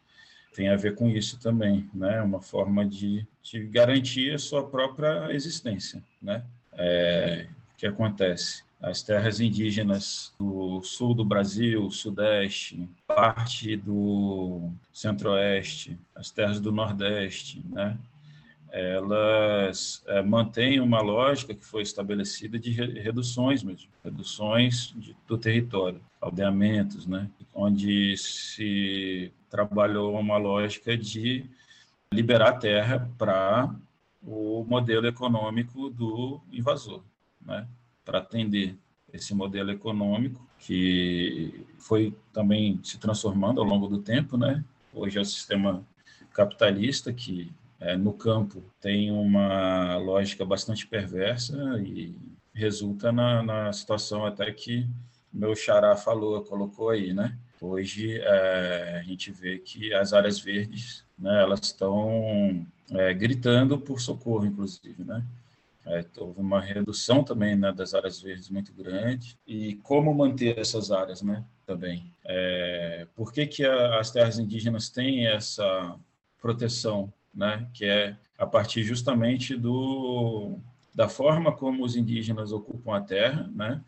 tem 0.55 0.69
a 0.69 0.77
ver 0.77 0.95
com 0.95 1.09
isso 1.09 1.39
também, 1.41 1.89
né? 1.95 2.21
Uma 2.23 2.41
forma 2.41 2.85
de, 2.85 3.27
de 3.43 3.65
garantir 3.67 4.35
a 4.35 4.39
sua 4.39 4.67
própria 4.67 5.33
existência, 5.33 6.03
né? 6.21 6.45
É, 6.75 7.47
que 7.83 7.87
acontece? 7.89 8.63
As 8.81 9.03
terras 9.03 9.41
indígenas 9.41 10.33
do 10.39 10.81
sul 10.83 11.15
do 11.15 11.25
Brasil, 11.25 11.91
sudeste, 11.91 12.89
parte 13.09 13.77
do 13.77 14.71
centro-oeste, 14.93 15.99
as 16.15 16.31
terras 16.31 16.61
do 16.61 16.71
nordeste, 16.71 17.61
né? 17.69 17.99
elas 18.71 20.03
é, 20.07 20.23
mantêm 20.23 20.79
uma 20.81 21.03
lógica 21.03 21.55
que 21.55 21.65
foi 21.65 21.83
estabelecida 21.83 22.57
de 22.57 22.71
reduções 22.71 23.65
mesmo, 23.65 23.89
reduções 24.05 24.95
de, 24.97 25.17
do 25.27 25.37
território, 25.37 26.01
aldeamentos, 26.21 27.05
né? 27.05 27.29
onde 27.53 28.17
se 28.17 29.33
trabalhou 29.53 30.19
uma 30.19 30.39
lógica 30.39 30.97
de 30.97 31.45
liberar 32.11 32.55
terra 32.55 33.07
para 33.19 33.71
o 34.23 34.65
modelo 34.67 35.07
econômico 35.07 35.91
do 35.91 36.41
invasor, 36.51 37.03
né? 37.39 37.69
para 38.03 38.21
atender 38.21 38.75
esse 39.13 39.35
modelo 39.35 39.71
econômico 39.71 40.41
que 40.59 41.67
foi 41.79 42.17
também 42.33 42.81
se 42.83 42.99
transformando 42.99 43.61
ao 43.61 43.67
longo 43.67 43.89
do 43.89 43.99
tempo, 43.99 44.39
né? 44.39 44.65
Hoje 44.95 45.19
é 45.19 45.21
o 45.21 45.25
sistema 45.25 45.85
capitalista 46.33 47.13
que 47.13 47.53
é, 47.79 47.95
no 47.95 48.15
campo 48.15 48.63
tem 48.81 49.11
uma 49.11 49.99
lógica 49.99 50.47
bastante 50.47 50.87
perversa 50.87 51.79
e 51.79 52.17
resulta 52.55 53.13
na, 53.13 53.43
na 53.43 53.73
situação 53.73 54.25
até 54.25 54.51
que 54.51 54.89
meu 55.31 55.55
xará 55.55 55.95
falou, 55.95 56.43
colocou 56.43 56.89
aí, 56.89 57.13
né? 57.13 57.37
Hoje 57.65 58.19
é, 58.19 58.99
a 58.99 59.03
gente 59.05 59.31
vê 59.31 59.57
que 59.57 59.95
as 59.95 60.13
áreas 60.13 60.41
verdes, 60.41 61.05
né, 61.17 61.43
elas 61.43 61.61
estão 61.63 62.67
é, 62.91 63.15
gritando 63.15 63.79
por 63.79 64.01
socorro, 64.01 64.45
inclusive, 64.45 65.05
né? 65.05 65.25
É, 65.87 66.05
houve 66.19 66.41
uma 66.41 66.61
redução 66.61 67.23
também 67.23 67.55
né, 67.55 67.73
das 67.73 67.95
áreas 67.95 68.21
verdes 68.21 68.51
muito 68.51 68.73
grande 68.73 69.39
e 69.47 69.77
como 69.77 70.13
manter 70.13 70.59
essas 70.59 70.91
áreas, 70.91 71.23
né? 71.23 71.45
Também. 71.65 72.13
É, 72.25 73.07
por 73.15 73.33
que 73.33 73.47
que 73.47 73.65
a, 73.65 74.01
as 74.01 74.11
terras 74.11 74.41
indígenas 74.41 74.89
têm 74.89 75.29
essa 75.29 75.97
proteção, 76.41 77.13
né? 77.33 77.69
Que 77.73 77.85
é 77.85 78.17
a 78.37 78.45
partir 78.45 78.83
justamente 78.83 79.57
do 79.57 80.59
da 80.93 81.09
forma 81.09 81.53
como 81.53 81.85
os 81.85 81.95
indígenas 81.95 82.51
ocupam 82.51 82.97
a 82.97 83.01
terra, 83.01 83.49
né? 83.55 83.81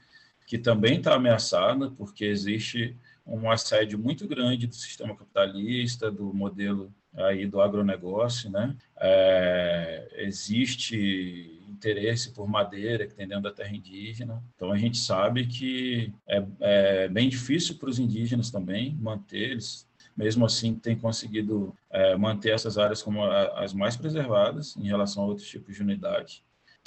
Que 0.46 0.58
também 0.58 0.98
está 0.98 1.14
ameaçada 1.14 1.90
porque 1.90 2.24
existe 2.24 2.96
um 3.26 3.50
assédio 3.50 3.98
muito 3.98 4.28
grande 4.28 4.66
do 4.66 4.74
sistema 4.74 5.16
capitalista, 5.16 6.10
do 6.10 6.32
modelo 6.32 6.92
aí 7.16 7.46
do 7.46 7.60
agronegócio, 7.60 8.50
né? 8.50 8.76
É, 8.98 10.08
existe 10.18 11.60
interesse 11.68 12.32
por 12.32 12.48
madeira 12.48 13.06
que 13.06 13.14
tem 13.14 13.26
dentro 13.26 13.44
da 13.44 13.52
terra 13.52 13.74
indígena. 13.74 14.42
Então 14.54 14.72
a 14.72 14.78
gente 14.78 14.98
sabe 14.98 15.46
que 15.46 16.12
é, 16.26 16.44
é 16.60 17.08
bem 17.08 17.28
difícil 17.28 17.76
para 17.76 17.90
os 17.90 17.98
indígenas 17.98 18.50
também 18.50 18.96
manter 19.00 19.50
eles. 19.50 19.86
Mesmo 20.16 20.46
assim, 20.46 20.74
tem 20.74 20.96
conseguido 20.96 21.74
é, 21.90 22.16
manter 22.16 22.50
essas 22.50 22.78
áreas 22.78 23.02
como 23.02 23.24
as 23.24 23.72
mais 23.72 23.96
preservadas 23.96 24.76
em 24.76 24.86
relação 24.86 25.24
a 25.24 25.26
outros 25.26 25.48
tipos 25.48 25.74
de 25.74 25.82
unidade. 25.82 26.44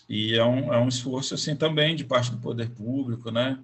E 0.08 0.36
é 0.36 0.46
um, 0.46 0.74
é 0.74 0.80
um 0.80 0.88
esforço 0.88 1.34
assim 1.34 1.56
também 1.56 1.96
de 1.96 2.06
parte 2.06 2.32
do 2.32 2.38
poder 2.38 2.70
público, 2.70 3.30
né? 3.30 3.60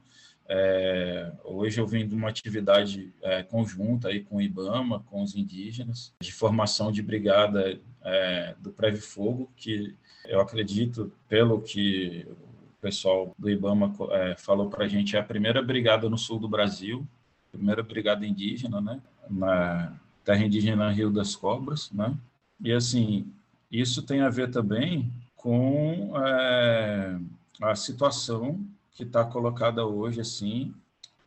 É, 0.48 1.32
hoje 1.44 1.80
eu 1.80 1.88
vim 1.88 2.08
de 2.08 2.14
uma 2.14 2.30
atividade 2.30 3.14
é, 3.22 3.44
conjunta 3.44 4.10
aí 4.10 4.22
com 4.22 4.38
o 4.38 4.42
IBAMA, 4.42 5.00
com 5.08 5.24
os 5.24 5.36
indígenas, 5.36 6.14
de 6.22 6.32
formação 6.32 6.92
de 6.92 7.02
brigada 7.02 7.80
é, 8.04 8.56
do 8.60 8.72
Preve 8.72 9.00
Fogo, 9.00 9.50
que 9.56 9.96
eu 10.26 10.42
acredito, 10.42 11.12
pelo 11.28 11.62
que 11.62 12.26
o 12.28 12.82
pessoal 12.82 13.34
do 13.38 13.50
IBAMA 13.50 13.94
é, 14.12 14.36
falou 14.36 14.70
para 14.70 14.86
a 14.86 14.88
gente, 14.88 15.16
é 15.16 15.20
a 15.20 15.24
primeira 15.24 15.62
brigada 15.62 16.10
no 16.10 16.18
sul 16.18 16.40
do 16.40 16.50
Brasil, 16.50 17.08
primeira 17.52 17.82
brigada 17.82 18.26
indígena, 18.26 18.82
né, 18.82 19.02
na 19.30 19.94
terra 20.24 20.44
indígena 20.44 20.92
Rio 20.92 21.10
das 21.10 21.36
Cobras, 21.36 21.92
né, 21.92 22.14
e 22.60 22.72
assim, 22.72 23.32
isso 23.72 24.02
tem 24.02 24.22
a 24.22 24.30
ver 24.30 24.50
também 24.52 25.12
com 25.36 26.14
é, 26.18 27.18
a 27.62 27.76
situação 27.76 28.66
que 28.94 29.04
está 29.04 29.26
colocada 29.26 29.86
hoje, 29.86 30.22
assim, 30.22 30.74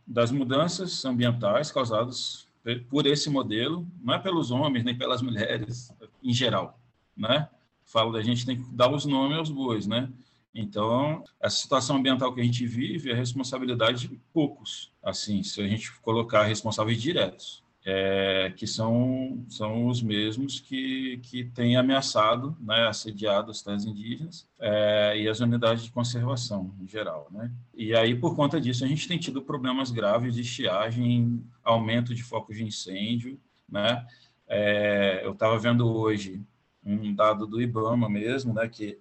das 0.06 0.30
mudanças 0.30 1.04
ambientais 1.04 1.70
causadas 1.70 2.46
por 2.88 3.06
esse 3.06 3.30
modelo, 3.30 3.86
não 4.00 4.14
é 4.14 4.18
pelos 4.18 4.50
homens 4.50 4.84
nem 4.84 4.96
pelas 4.96 5.22
mulheres, 5.22 5.92
em 6.22 6.32
geral, 6.32 6.78
né? 7.16 7.48
Falo 7.84 8.12
da 8.12 8.22
gente 8.22 8.44
tem 8.44 8.56
que 8.56 8.74
dar 8.74 8.92
os 8.92 9.04
nomes 9.04 9.38
aos 9.38 9.50
bois, 9.50 9.86
né? 9.86 10.12
Então, 10.54 11.22
essa 11.40 11.56
situação 11.56 11.96
ambiental 11.96 12.34
que 12.34 12.40
a 12.40 12.44
gente 12.44 12.66
vive 12.66 13.10
é 13.10 13.14
responsabilidade 13.14 14.08
de 14.08 14.20
poucos, 14.32 14.90
assim, 15.02 15.42
se 15.42 15.60
a 15.60 15.68
gente 15.68 15.92
colocar 16.00 16.44
responsáveis 16.44 17.00
diretos 17.00 17.65
é, 17.88 18.52
que 18.56 18.66
são, 18.66 19.44
são 19.48 19.86
os 19.86 20.02
mesmos 20.02 20.58
que, 20.58 21.18
que 21.22 21.44
têm 21.44 21.76
ameaçado, 21.76 22.56
né, 22.60 22.88
assediado 22.88 23.52
as 23.52 23.62
terras 23.62 23.84
indígenas 23.84 24.44
é, 24.58 25.16
e 25.16 25.28
as 25.28 25.38
unidades 25.38 25.84
de 25.84 25.92
conservação 25.92 26.74
em 26.80 26.88
geral. 26.88 27.28
Né? 27.30 27.48
E 27.72 27.94
aí, 27.94 28.16
por 28.16 28.34
conta 28.34 28.60
disso, 28.60 28.84
a 28.84 28.88
gente 28.88 29.06
tem 29.06 29.16
tido 29.16 29.40
problemas 29.40 29.92
graves 29.92 30.34
de 30.34 30.40
estiagem, 30.40 31.44
aumento 31.62 32.12
de 32.12 32.24
focos 32.24 32.56
de 32.56 32.64
incêndio. 32.64 33.38
Né? 33.68 34.04
É, 34.48 35.20
eu 35.24 35.30
estava 35.30 35.56
vendo 35.56 35.88
hoje 35.88 36.44
um 36.84 37.14
dado 37.14 37.46
do 37.46 37.62
IBAMA 37.62 38.08
mesmo, 38.10 38.52
né, 38.52 38.68
que, 38.68 38.98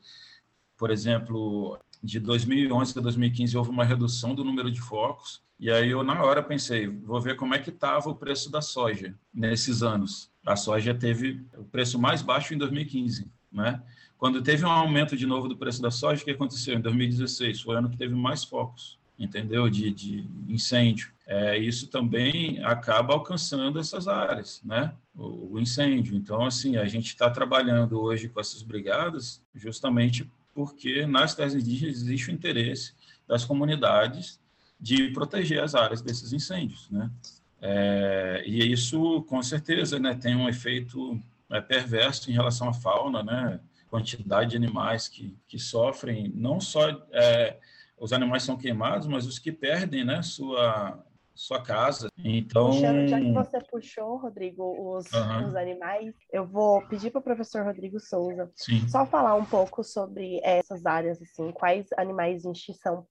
por 0.77 0.91
exemplo, 0.91 1.79
de 2.03 2.19
2011 2.19 2.99
a 2.99 3.01
2015 3.01 3.57
houve 3.57 3.71
uma 3.71 3.83
redução 3.83 4.35
do 4.35 4.43
número 4.43 4.69
de 4.69 4.79
focos, 4.79 5.41
e 5.59 5.71
aí 5.71 5.89
eu 5.89 6.03
na 6.03 6.21
hora 6.23 6.43
pensei, 6.43 6.87
vou 6.87 7.21
ver 7.21 7.35
como 7.35 7.53
é 7.55 7.59
que 7.59 7.69
estava 7.69 8.09
o 8.09 8.15
preço 8.15 8.51
da 8.51 8.61
soja 8.61 9.15
nesses 9.33 9.81
anos. 9.81 10.29
A 10.45 10.55
soja 10.55 10.93
teve 10.93 11.45
o 11.57 11.63
preço 11.63 11.97
mais 11.97 12.21
baixo 12.21 12.53
em 12.53 12.57
2015, 12.57 13.27
né? 13.51 13.81
Quando 14.17 14.41
teve 14.41 14.65
um 14.65 14.69
aumento 14.69 15.15
de 15.15 15.25
novo 15.25 15.47
do 15.47 15.57
preço 15.57 15.81
da 15.81 15.91
soja, 15.91 16.21
o 16.21 16.25
que 16.25 16.31
aconteceu? 16.31 16.75
Em 16.75 16.81
2016 16.81 17.61
foi 17.61 17.75
o 17.75 17.77
ano 17.77 17.89
que 17.89 17.97
teve 17.97 18.13
mais 18.13 18.43
focos, 18.43 18.97
entendeu? 19.17 19.69
De, 19.69 19.91
de 19.91 20.25
incêndio. 20.47 21.11
É, 21.27 21.57
isso 21.57 21.87
também 21.87 22.63
acaba 22.63 23.13
alcançando 23.13 23.79
essas 23.79 24.07
áreas, 24.07 24.61
né? 24.63 24.93
O, 25.15 25.53
o 25.53 25.59
incêndio. 25.59 26.15
Então, 26.15 26.45
assim, 26.45 26.77
a 26.77 26.85
gente 26.85 27.07
está 27.07 27.29
trabalhando 27.29 27.99
hoje 27.99 28.29
com 28.29 28.39
essas 28.39 28.61
brigadas 28.61 29.41
justamente 29.53 30.29
porque 30.53 31.05
nas 31.05 31.35
terras 31.35 31.53
indígenas 31.53 31.97
existe 31.97 32.29
o 32.29 32.33
interesse 32.33 32.93
das 33.27 33.43
comunidades 33.43 34.39
de 34.79 35.09
proteger 35.11 35.63
as 35.63 35.75
áreas 35.75 36.01
desses 36.01 36.33
incêndios, 36.33 36.89
né? 36.89 37.09
É, 37.61 38.43
e 38.45 38.71
isso, 38.71 39.23
com 39.23 39.41
certeza, 39.41 39.97
né, 39.97 40.13
tem 40.13 40.35
um 40.35 40.47
efeito 40.47 41.19
é, 41.49 41.59
perverso 41.61 42.29
em 42.29 42.33
relação 42.33 42.69
à 42.69 42.73
fauna, 42.73 43.23
né? 43.23 43.59
Quantidade 43.89 44.51
de 44.51 44.57
animais 44.57 45.07
que, 45.07 45.37
que 45.47 45.57
sofrem, 45.57 46.31
não 46.35 46.59
só 46.59 46.89
é, 47.11 47.57
os 47.97 48.11
animais 48.11 48.43
são 48.43 48.57
queimados, 48.57 49.07
mas 49.07 49.25
os 49.25 49.39
que 49.39 49.51
perdem, 49.51 50.03
né, 50.03 50.21
sua 50.21 51.03
sua 51.35 51.61
casa. 51.61 52.09
Então, 52.17 52.67
Puxando, 52.67 53.07
já 53.09 53.19
que 53.19 53.31
você 53.33 53.59
puxou, 53.69 54.15
Rodrigo, 54.17 54.63
os, 54.95 55.11
uhum. 55.11 55.47
os 55.47 55.55
animais, 55.55 56.15
eu 56.31 56.47
vou 56.47 56.81
pedir 56.87 57.11
para 57.11 57.19
o 57.19 57.23
professor 57.23 57.65
Rodrigo 57.65 57.99
Souza 57.99 58.49
Sim. 58.55 58.87
só 58.87 59.05
falar 59.05 59.35
um 59.35 59.43
pouco 59.43 59.83
sobre 59.83 60.39
essas 60.41 60.85
áreas, 60.85 61.21
assim, 61.21 61.51
quais 61.51 61.87
animais 61.97 62.45
em 62.45 62.53
extinção 62.53 63.05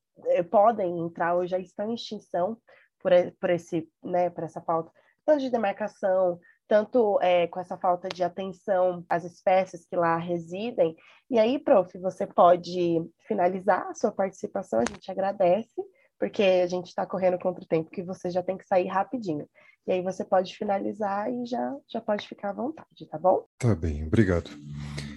podem 0.50 1.00
entrar 1.00 1.34
ou 1.34 1.46
já 1.46 1.58
estão 1.58 1.90
em 1.90 1.94
extinção 1.94 2.56
por, 3.00 3.12
por, 3.40 3.50
esse, 3.50 3.88
né, 4.02 4.30
por 4.30 4.44
essa 4.44 4.60
falta 4.60 4.90
tanto 5.24 5.40
de 5.40 5.50
demarcação, 5.50 6.38
tanto 6.68 7.18
é, 7.20 7.46
com 7.46 7.60
essa 7.60 7.76
falta 7.76 8.08
de 8.08 8.22
atenção 8.22 9.04
às 9.08 9.24
espécies 9.24 9.86
que 9.86 9.96
lá 9.96 10.16
residem. 10.16 10.94
E 11.30 11.38
aí, 11.38 11.58
prof, 11.58 11.98
você 11.98 12.26
pode 12.26 13.02
finalizar 13.26 13.86
a 13.88 13.94
sua 13.94 14.12
participação, 14.12 14.80
a 14.80 14.84
gente 14.84 15.10
agradece, 15.10 15.82
porque 16.18 16.42
a 16.42 16.66
gente 16.66 16.88
está 16.88 17.06
correndo 17.06 17.38
contra 17.38 17.64
o 17.64 17.66
tempo, 17.66 17.90
que 17.90 18.02
você 18.02 18.30
já 18.30 18.42
tem 18.42 18.56
que 18.56 18.66
sair 18.66 18.86
rapidinho. 18.86 19.48
E 19.86 19.92
aí 19.92 20.02
você 20.02 20.24
pode 20.24 20.56
finalizar 20.56 21.30
e 21.30 21.44
já, 21.44 21.76
já 21.88 22.00
pode 22.00 22.26
ficar 22.26 22.50
à 22.50 22.54
vontade, 22.54 23.06
tá 23.10 23.18
bom? 23.18 23.44
Tá 23.58 23.74
bem, 23.74 24.06
obrigado. 24.06 24.50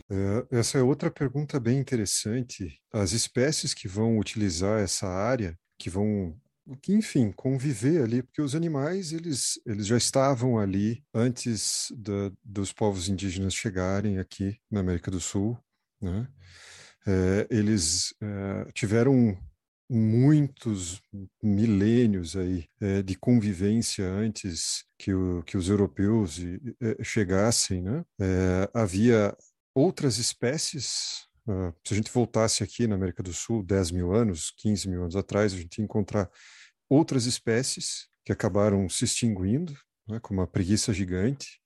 É, 0.09 0.57
essa 0.57 0.77
é 0.77 0.81
outra 0.81 1.11
pergunta 1.11 1.59
bem 1.59 1.79
interessante. 1.79 2.81
As 2.91 3.11
espécies 3.11 3.73
que 3.73 3.87
vão 3.87 4.17
utilizar 4.17 4.79
essa 4.79 5.07
área, 5.07 5.57
que 5.77 5.89
vão, 5.89 6.39
que, 6.81 6.93
enfim, 6.93 7.31
conviver 7.31 8.03
ali, 8.03 8.23
porque 8.23 8.41
os 8.41 8.55
animais 8.55 9.11
eles, 9.11 9.59
eles 9.65 9.85
já 9.85 9.97
estavam 9.97 10.57
ali 10.57 11.03
antes 11.13 11.91
da, 11.97 12.31
dos 12.43 12.71
povos 12.71 13.09
indígenas 13.09 13.53
chegarem 13.53 14.17
aqui 14.17 14.57
na 14.71 14.79
América 14.79 15.11
do 15.11 15.19
Sul, 15.19 15.57
né? 16.01 16.27
É, 17.05 17.47
eles 17.49 18.13
é, 18.21 18.71
tiveram 18.73 19.37
muitos 19.89 21.01
milênios 21.41 22.35
aí 22.35 22.65
é, 22.81 23.01
de 23.01 23.15
convivência 23.15 24.05
antes 24.05 24.83
que, 24.97 25.13
o, 25.13 25.41
que 25.43 25.55
os 25.55 25.69
europeus 25.69 26.41
chegassem, 27.01 27.81
né? 27.81 28.03
Havia 28.73 29.33
outras 29.77 30.17
espécies. 30.17 31.27
Uh, 31.47 31.71
se 31.85 31.93
a 31.93 31.97
gente 31.97 32.11
voltasse 32.11 32.63
aqui 32.63 32.87
na 32.87 32.95
América 32.95 33.21
do 33.21 33.31
Sul 33.31 33.63
10 33.63 33.91
mil 33.91 34.11
anos, 34.11 34.51
15 34.57 34.89
mil 34.89 35.03
anos 35.03 35.15
atrás, 35.15 35.53
a 35.53 35.57
gente 35.57 35.77
ia 35.77 35.83
encontrar 35.83 36.29
outras 36.89 37.25
espécies 37.25 38.07
que 38.25 38.31
acabaram 38.31 38.89
se 38.89 39.05
extinguindo, 39.05 39.77
né, 40.07 40.19
como 40.19 40.41
a 40.41 40.47
preguiça 40.47 40.91
gigante. 40.91 41.61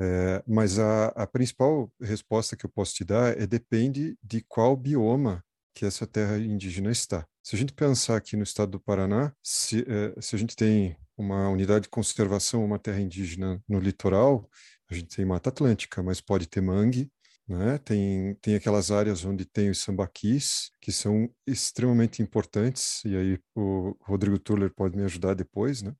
É, 0.00 0.42
mas 0.46 0.78
a, 0.78 1.08
a, 1.08 1.26
principal 1.26 1.92
resposta 2.00 2.56
que 2.56 2.64
eu 2.64 2.70
posso 2.70 2.94
te 2.94 3.04
dar 3.04 3.36
é 3.38 3.46
depende 3.46 4.16
de 4.22 4.40
qual 4.48 4.76
bioma 4.76 5.44
que 5.74 5.84
essa 5.84 6.06
terra 6.06 6.38
indígena 6.38 6.90
está. 6.90 7.26
Se 7.42 7.56
a 7.56 7.58
gente 7.58 7.72
pensar 7.72 8.16
aqui 8.16 8.36
no 8.36 8.44
estado 8.44 8.70
do 8.70 8.80
Paraná, 8.80 9.32
se, 9.42 9.84
é, 9.88 10.20
se 10.20 10.34
a 10.36 10.38
gente 10.38 10.56
tem 10.56 10.96
uma 11.16 11.48
unidade 11.48 11.84
de 11.84 11.88
conservação, 11.88 12.64
uma 12.64 12.78
terra 12.78 13.00
indígena 13.00 13.62
no 13.68 13.80
litoral, 13.80 14.48
a 14.90 14.94
gente 14.94 15.14
tem 15.14 15.24
Mata 15.24 15.50
Atlântica, 15.50 16.02
mas 16.02 16.20
pode 16.20 16.46
ter 16.46 16.60
mangue, 16.60 17.10
né? 17.48 17.78
Tem, 17.78 18.34
tem 18.42 18.54
aquelas 18.54 18.90
áreas 18.90 19.24
onde 19.24 19.44
tem 19.44 19.70
os 19.70 19.78
sambaquis, 19.78 20.70
que 20.80 20.92
são 20.92 21.30
extremamente 21.46 22.20
importantes, 22.22 23.02
e 23.04 23.16
aí 23.16 23.38
o 23.54 23.96
Rodrigo 24.02 24.38
Tuller 24.38 24.72
pode 24.74 24.96
me 24.96 25.04
ajudar 25.04 25.34
depois, 25.34 25.82
né? 25.82 25.94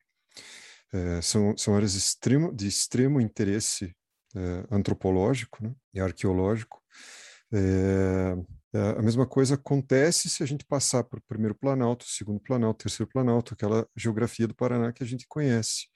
É, 0.93 1.21
são, 1.23 1.57
são 1.57 1.75
áreas 1.75 1.95
extremo, 1.95 2.55
de 2.55 2.67
extremo 2.67 3.21
interesse 3.21 3.95
é, 4.35 4.67
antropológico 4.71 5.63
né? 5.63 5.75
e 5.93 6.01
arqueológico. 6.01 6.83
É, 7.53 8.37
é, 8.75 8.79
a 8.99 9.03
mesma 9.03 9.27
coisa 9.27 9.55
acontece 9.55 10.29
se 10.29 10.43
a 10.43 10.47
gente 10.47 10.65
passar 10.65 11.05
para 11.05 11.19
o 11.19 11.23
primeiro 11.23 11.55
planalto, 11.55 12.05
segundo 12.07 12.41
planalto, 12.41 12.85
terceiro 12.85 13.11
planalto, 13.11 13.55
aquela 13.55 13.87
geografia 13.97 14.47
do 14.47 14.55
Paraná 14.55 14.93
que 14.93 15.03
a 15.03 15.07
gente 15.07 15.27
conhece. 15.27 15.89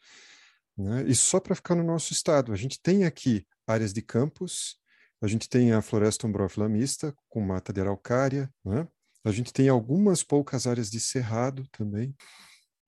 Né? 0.76 1.04
E 1.06 1.14
só 1.14 1.38
para 1.38 1.54
ficar 1.54 1.74
no 1.74 1.84
nosso 1.84 2.12
estado, 2.12 2.52
a 2.52 2.56
gente 2.56 2.80
tem 2.80 3.04
aqui 3.04 3.46
áreas 3.66 3.92
de 3.92 4.02
campos, 4.02 4.78
a 5.22 5.26
gente 5.26 5.48
tem 5.48 5.72
a 5.72 5.80
floresta 5.80 6.26
ombrófila 6.26 6.68
mista, 6.68 7.14
com 7.28 7.40
mata 7.40 7.72
de 7.72 7.80
araucária, 7.80 8.50
né? 8.64 8.86
a 9.24 9.30
gente 9.30 9.52
tem 9.52 9.68
algumas 9.68 10.22
poucas 10.22 10.66
áreas 10.66 10.90
de 10.90 10.98
cerrado 10.98 11.64
também. 11.70 12.14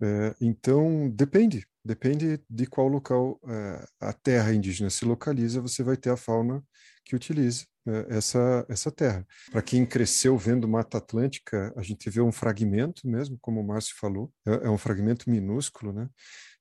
É, 0.02 0.34
então, 0.40 1.08
depende, 1.08 1.64
depende 1.84 2.40
de 2.50 2.66
qual 2.66 2.88
local 2.88 3.40
é, 3.46 3.86
a 4.00 4.12
terra 4.12 4.52
indígena 4.52 4.90
se 4.90 5.04
localiza, 5.04 5.60
você 5.60 5.82
vai 5.84 5.96
ter 5.96 6.10
a 6.10 6.16
fauna 6.16 6.62
que 7.04 7.14
utiliza 7.14 7.64
essa, 8.08 8.64
essa 8.68 8.90
terra. 8.90 9.26
Para 9.50 9.62
quem 9.62 9.84
cresceu 9.84 10.36
vendo 10.36 10.68
Mata 10.68 10.98
Atlântica, 10.98 11.72
a 11.76 11.82
gente 11.82 12.08
vê 12.08 12.20
um 12.20 12.32
fragmento 12.32 13.06
mesmo, 13.06 13.38
como 13.40 13.60
o 13.60 13.66
Márcio 13.66 13.94
falou, 13.98 14.32
é, 14.46 14.66
é 14.66 14.70
um 14.70 14.78
fragmento 14.78 15.28
minúsculo, 15.28 15.92
né? 15.92 16.08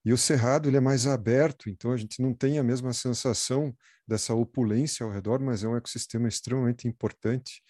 E 0.05 0.11
o 0.11 0.17
cerrado 0.17 0.67
ele 0.67 0.77
é 0.77 0.81
mais 0.81 1.07
aberto, 1.07 1.69
então 1.69 1.91
a 1.91 1.97
gente 1.97 2.21
não 2.21 2.33
tem 2.33 2.59
a 2.59 2.63
mesma 2.63 2.91
sensação 2.91 3.73
dessa 4.05 4.33
opulência 4.33 5.05
ao 5.05 5.11
redor, 5.11 5.39
mas 5.39 5.63
é 5.63 5.67
um 5.67 5.77
ecossistema 5.77 6.27
extremamente 6.27 6.87
importante. 6.87 7.63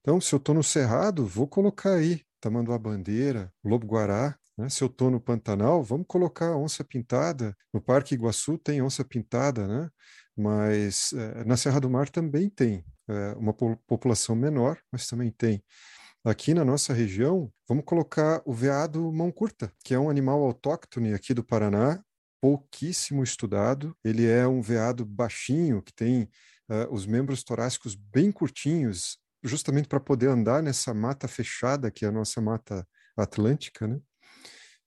Então, 0.00 0.20
se 0.20 0.34
eu 0.34 0.36
estou 0.36 0.54
no 0.54 0.62
cerrado, 0.62 1.26
vou 1.26 1.48
colocar 1.48 1.94
aí 1.94 2.22
tamanduá-bandeira, 2.40 3.50
lobo-guará. 3.64 4.36
Né? 4.56 4.68
Se 4.68 4.82
eu 4.82 4.88
estou 4.88 5.10
no 5.10 5.20
Pantanal, 5.20 5.82
vamos 5.82 6.06
colocar 6.06 6.56
onça 6.56 6.84
pintada. 6.84 7.56
No 7.72 7.80
Parque 7.80 8.14
Iguaçu 8.14 8.58
tem 8.58 8.82
onça 8.82 9.02
pintada, 9.02 9.66
né? 9.66 9.90
mas 10.36 11.12
é, 11.14 11.44
na 11.44 11.56
Serra 11.56 11.80
do 11.80 11.90
Mar 11.90 12.08
também 12.08 12.48
tem 12.48 12.84
é, 13.08 13.34
uma 13.36 13.52
população 13.52 14.36
menor, 14.36 14.78
mas 14.92 15.06
também 15.06 15.30
tem. 15.30 15.62
Aqui 16.24 16.52
na 16.52 16.64
nossa 16.64 16.92
região, 16.92 17.50
vamos 17.68 17.84
colocar 17.84 18.42
o 18.44 18.52
veado 18.52 19.12
mão 19.12 19.30
curta, 19.30 19.72
que 19.84 19.94
é 19.94 19.98
um 19.98 20.10
animal 20.10 20.42
autóctone 20.42 21.14
aqui 21.14 21.32
do 21.32 21.44
Paraná, 21.44 22.02
pouquíssimo 22.40 23.22
estudado. 23.22 23.96
Ele 24.04 24.26
é 24.26 24.46
um 24.46 24.60
veado 24.60 25.04
baixinho, 25.04 25.82
que 25.82 25.92
tem 25.92 26.22
uh, 26.68 26.92
os 26.92 27.06
membros 27.06 27.42
torácicos 27.42 27.94
bem 27.94 28.30
curtinhos, 28.32 29.18
justamente 29.42 29.88
para 29.88 30.00
poder 30.00 30.28
andar 30.28 30.62
nessa 30.62 30.92
mata 30.92 31.28
fechada, 31.28 31.90
que 31.90 32.04
é 32.04 32.08
a 32.08 32.12
nossa 32.12 32.40
mata 32.40 32.86
atlântica, 33.16 33.86
né? 33.86 34.00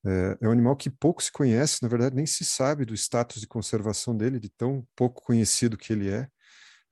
É, 0.03 0.37
é, 0.41 0.47
um 0.47 0.51
animal 0.51 0.75
que 0.75 0.89
pouco 0.89 1.21
se 1.21 1.31
conhece, 1.31 1.81
na 1.81 1.87
verdade, 1.87 2.15
nem 2.15 2.25
se 2.25 2.43
sabe 2.43 2.85
do 2.85 2.93
status 2.95 3.39
de 3.39 3.47
conservação 3.47 4.17
dele, 4.17 4.39
de 4.39 4.49
tão 4.49 4.85
pouco 4.95 5.21
conhecido 5.21 5.77
que 5.77 5.93
ele 5.93 6.09
é. 6.09 6.27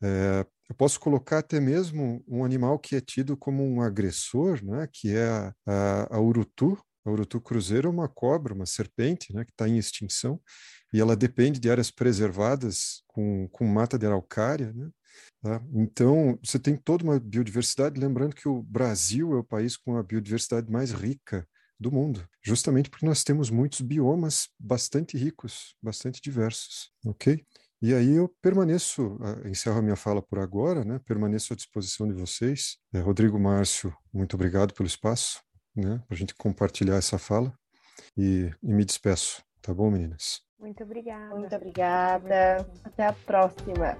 é 0.04 0.46
eu 0.70 0.76
posso 0.76 1.00
colocar 1.00 1.40
até 1.40 1.60
mesmo 1.60 2.24
um 2.28 2.46
animal 2.46 2.78
que 2.78 2.96
é 2.96 3.02
tido 3.02 3.36
como 3.36 3.64
um 3.64 3.82
agressor, 3.82 4.64
né, 4.64 4.88
que 4.92 5.16
é 5.16 5.28
a, 5.28 5.54
a, 5.66 6.16
a 6.18 6.22
urutu. 6.22 6.78
A 7.04 7.10
urutu 7.10 7.42
cruzeiro 7.42 7.88
é 7.88 7.92
uma 7.92 8.08
cobra, 8.08 8.54
uma 8.54 8.68
serpente, 8.68 9.34
né, 9.34 9.44
que 9.44 9.52
está 9.52 9.68
em 9.68 9.78
extinção, 9.78 10.40
e 10.94 11.00
ela 11.00 11.16
depende 11.16 11.60
de 11.60 11.72
áreas 11.72 11.90
preservadas 11.90 13.02
com, 13.08 13.48
com 13.50 13.66
mata 13.66 13.98
de 13.98 14.06
araucária, 14.06 14.72
né? 14.74 14.90
Tá? 15.42 15.62
Então, 15.74 16.38
você 16.44 16.60
tem 16.60 16.76
toda 16.76 17.04
uma 17.04 17.20
biodiversidade, 17.20 18.00
lembrando 18.00 18.36
que 18.36 18.48
o 18.48 18.62
Brasil 18.62 19.34
é 19.34 19.38
o 19.38 19.44
país 19.44 19.76
com 19.76 19.98
a 19.98 20.04
biodiversidade 20.04 20.70
mais 20.70 20.92
rica 20.92 21.48
do 21.80 21.92
mundo, 21.92 22.28
justamente 22.44 22.90
porque 22.90 23.06
nós 23.06 23.24
temos 23.24 23.50
muitos 23.50 23.82
biomas 23.82 24.50
bastante 24.60 25.18
ricos, 25.18 25.76
bastante 25.82 26.22
diversos, 26.22 26.92
ok? 27.06 27.44
E 27.82 27.94
aí 27.94 28.16
eu 28.16 28.28
permaneço, 28.42 29.18
ah, 29.22 29.48
encerro 29.48 29.80
a 29.80 29.82
minha 29.82 29.96
fala 29.96 30.22
por 30.22 30.38
agora, 30.40 30.84
né? 30.84 31.00
Permaneço 31.06 31.54
à 31.54 31.56
disposição 31.56 32.08
de 32.08 32.14
vocês. 32.14 32.78
É, 32.94 33.00
Rodrigo 33.00 33.40
Márcio, 33.40 33.96
muito 34.14 34.36
obrigado 34.36 34.74
pelo 34.74 34.86
espaço, 34.86 35.42
né? 35.74 36.02
Para 36.06 36.16
a 36.16 36.18
gente 36.18 36.36
compartilhar 36.36 36.98
essa 36.98 37.18
fala 37.18 37.54
e, 38.18 38.52
e 38.62 38.74
me 38.74 38.84
despeço, 38.84 39.42
tá 39.62 39.74
bom, 39.74 39.90
meninas? 39.90 40.42
Muito 40.60 40.84
obrigada. 40.84 41.36
Muito 41.36 41.56
obrigada. 41.56 42.70
Até 42.84 43.08
a 43.08 43.14
próxima. 43.14 43.98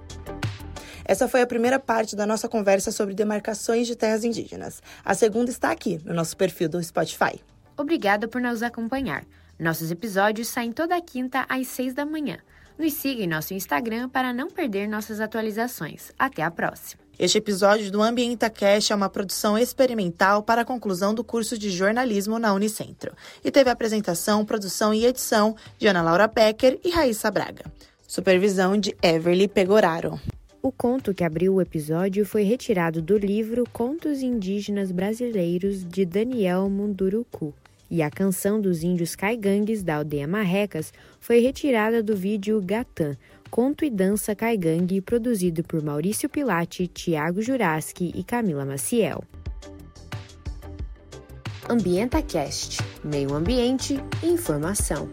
Essa 1.02 1.26
foi 1.26 1.40
a 1.40 1.46
primeira 1.46 1.80
parte 1.80 2.14
da 2.14 2.26
nossa 2.26 2.50
conversa 2.50 2.92
sobre 2.92 3.14
demarcações 3.14 3.86
de 3.86 3.96
terras 3.96 4.24
indígenas. 4.24 4.82
A 5.02 5.14
segunda 5.14 5.50
está 5.50 5.70
aqui, 5.70 5.98
no 6.04 6.12
nosso 6.12 6.36
perfil 6.36 6.68
do 6.68 6.82
Spotify. 6.82 7.42
Obrigada 7.78 8.28
por 8.28 8.42
nos 8.42 8.62
acompanhar. 8.62 9.24
Nossos 9.58 9.90
episódios 9.90 10.48
saem 10.48 10.70
toda 10.70 11.00
quinta 11.00 11.46
às 11.48 11.66
seis 11.66 11.94
da 11.94 12.04
manhã. 12.04 12.38
Nos 12.80 12.94
siga 12.94 13.22
em 13.22 13.26
nosso 13.26 13.52
Instagram 13.52 14.08
para 14.08 14.32
não 14.32 14.48
perder 14.48 14.88
nossas 14.88 15.20
atualizações. 15.20 16.12
Até 16.18 16.42
a 16.42 16.50
próxima! 16.50 17.02
Este 17.18 17.36
episódio 17.36 17.92
do 17.92 18.00
Ambienta 18.00 18.48
Cash 18.48 18.90
é 18.90 18.94
uma 18.94 19.10
produção 19.10 19.58
experimental 19.58 20.42
para 20.42 20.62
a 20.62 20.64
conclusão 20.64 21.14
do 21.14 21.22
curso 21.22 21.58
de 21.58 21.68
jornalismo 21.68 22.38
na 22.38 22.54
Unicentro 22.54 23.12
e 23.44 23.50
teve 23.50 23.68
apresentação, 23.68 24.46
produção 24.46 24.94
e 24.94 25.04
edição 25.04 25.54
de 25.76 25.88
Ana 25.88 26.00
Laura 26.00 26.26
Becker 26.26 26.80
e 26.82 26.88
Raíssa 26.88 27.30
Braga. 27.30 27.66
Supervisão 28.08 28.78
de 28.78 28.96
Everly 29.02 29.46
Pegoraro. 29.46 30.18
O 30.62 30.72
conto 30.72 31.12
que 31.12 31.22
abriu 31.22 31.56
o 31.56 31.60
episódio 31.60 32.24
foi 32.24 32.44
retirado 32.44 33.02
do 33.02 33.18
livro 33.18 33.64
Contos 33.70 34.22
Indígenas 34.22 34.90
Brasileiros 34.90 35.84
de 35.84 36.06
Daniel 36.06 36.70
Munduruku, 36.70 37.52
e 37.90 38.02
a 38.02 38.10
canção 38.10 38.60
dos 38.60 38.82
índios 38.82 39.16
caigangues 39.16 39.82
da 39.82 39.96
aldeia 39.96 40.28
Marrecas 40.28 40.92
foi 41.18 41.40
retirada 41.40 42.02
do 42.02 42.14
vídeo 42.14 42.60
Gatã, 42.62 43.16
conto 43.50 43.84
e 43.84 43.90
dança 43.90 44.34
caigangue 44.34 45.00
produzido 45.00 45.64
por 45.64 45.82
Maurício 45.82 46.28
Pilati, 46.28 46.86
Tiago 46.86 47.42
Juraski 47.42 48.12
e 48.14 48.22
Camila 48.22 48.64
Maciel. 48.64 49.24
Ambienta 51.68 52.22
Cast, 52.22 52.78
meio 53.04 53.34
ambiente 53.34 53.98
e 54.22 54.26
informação. 54.26 55.08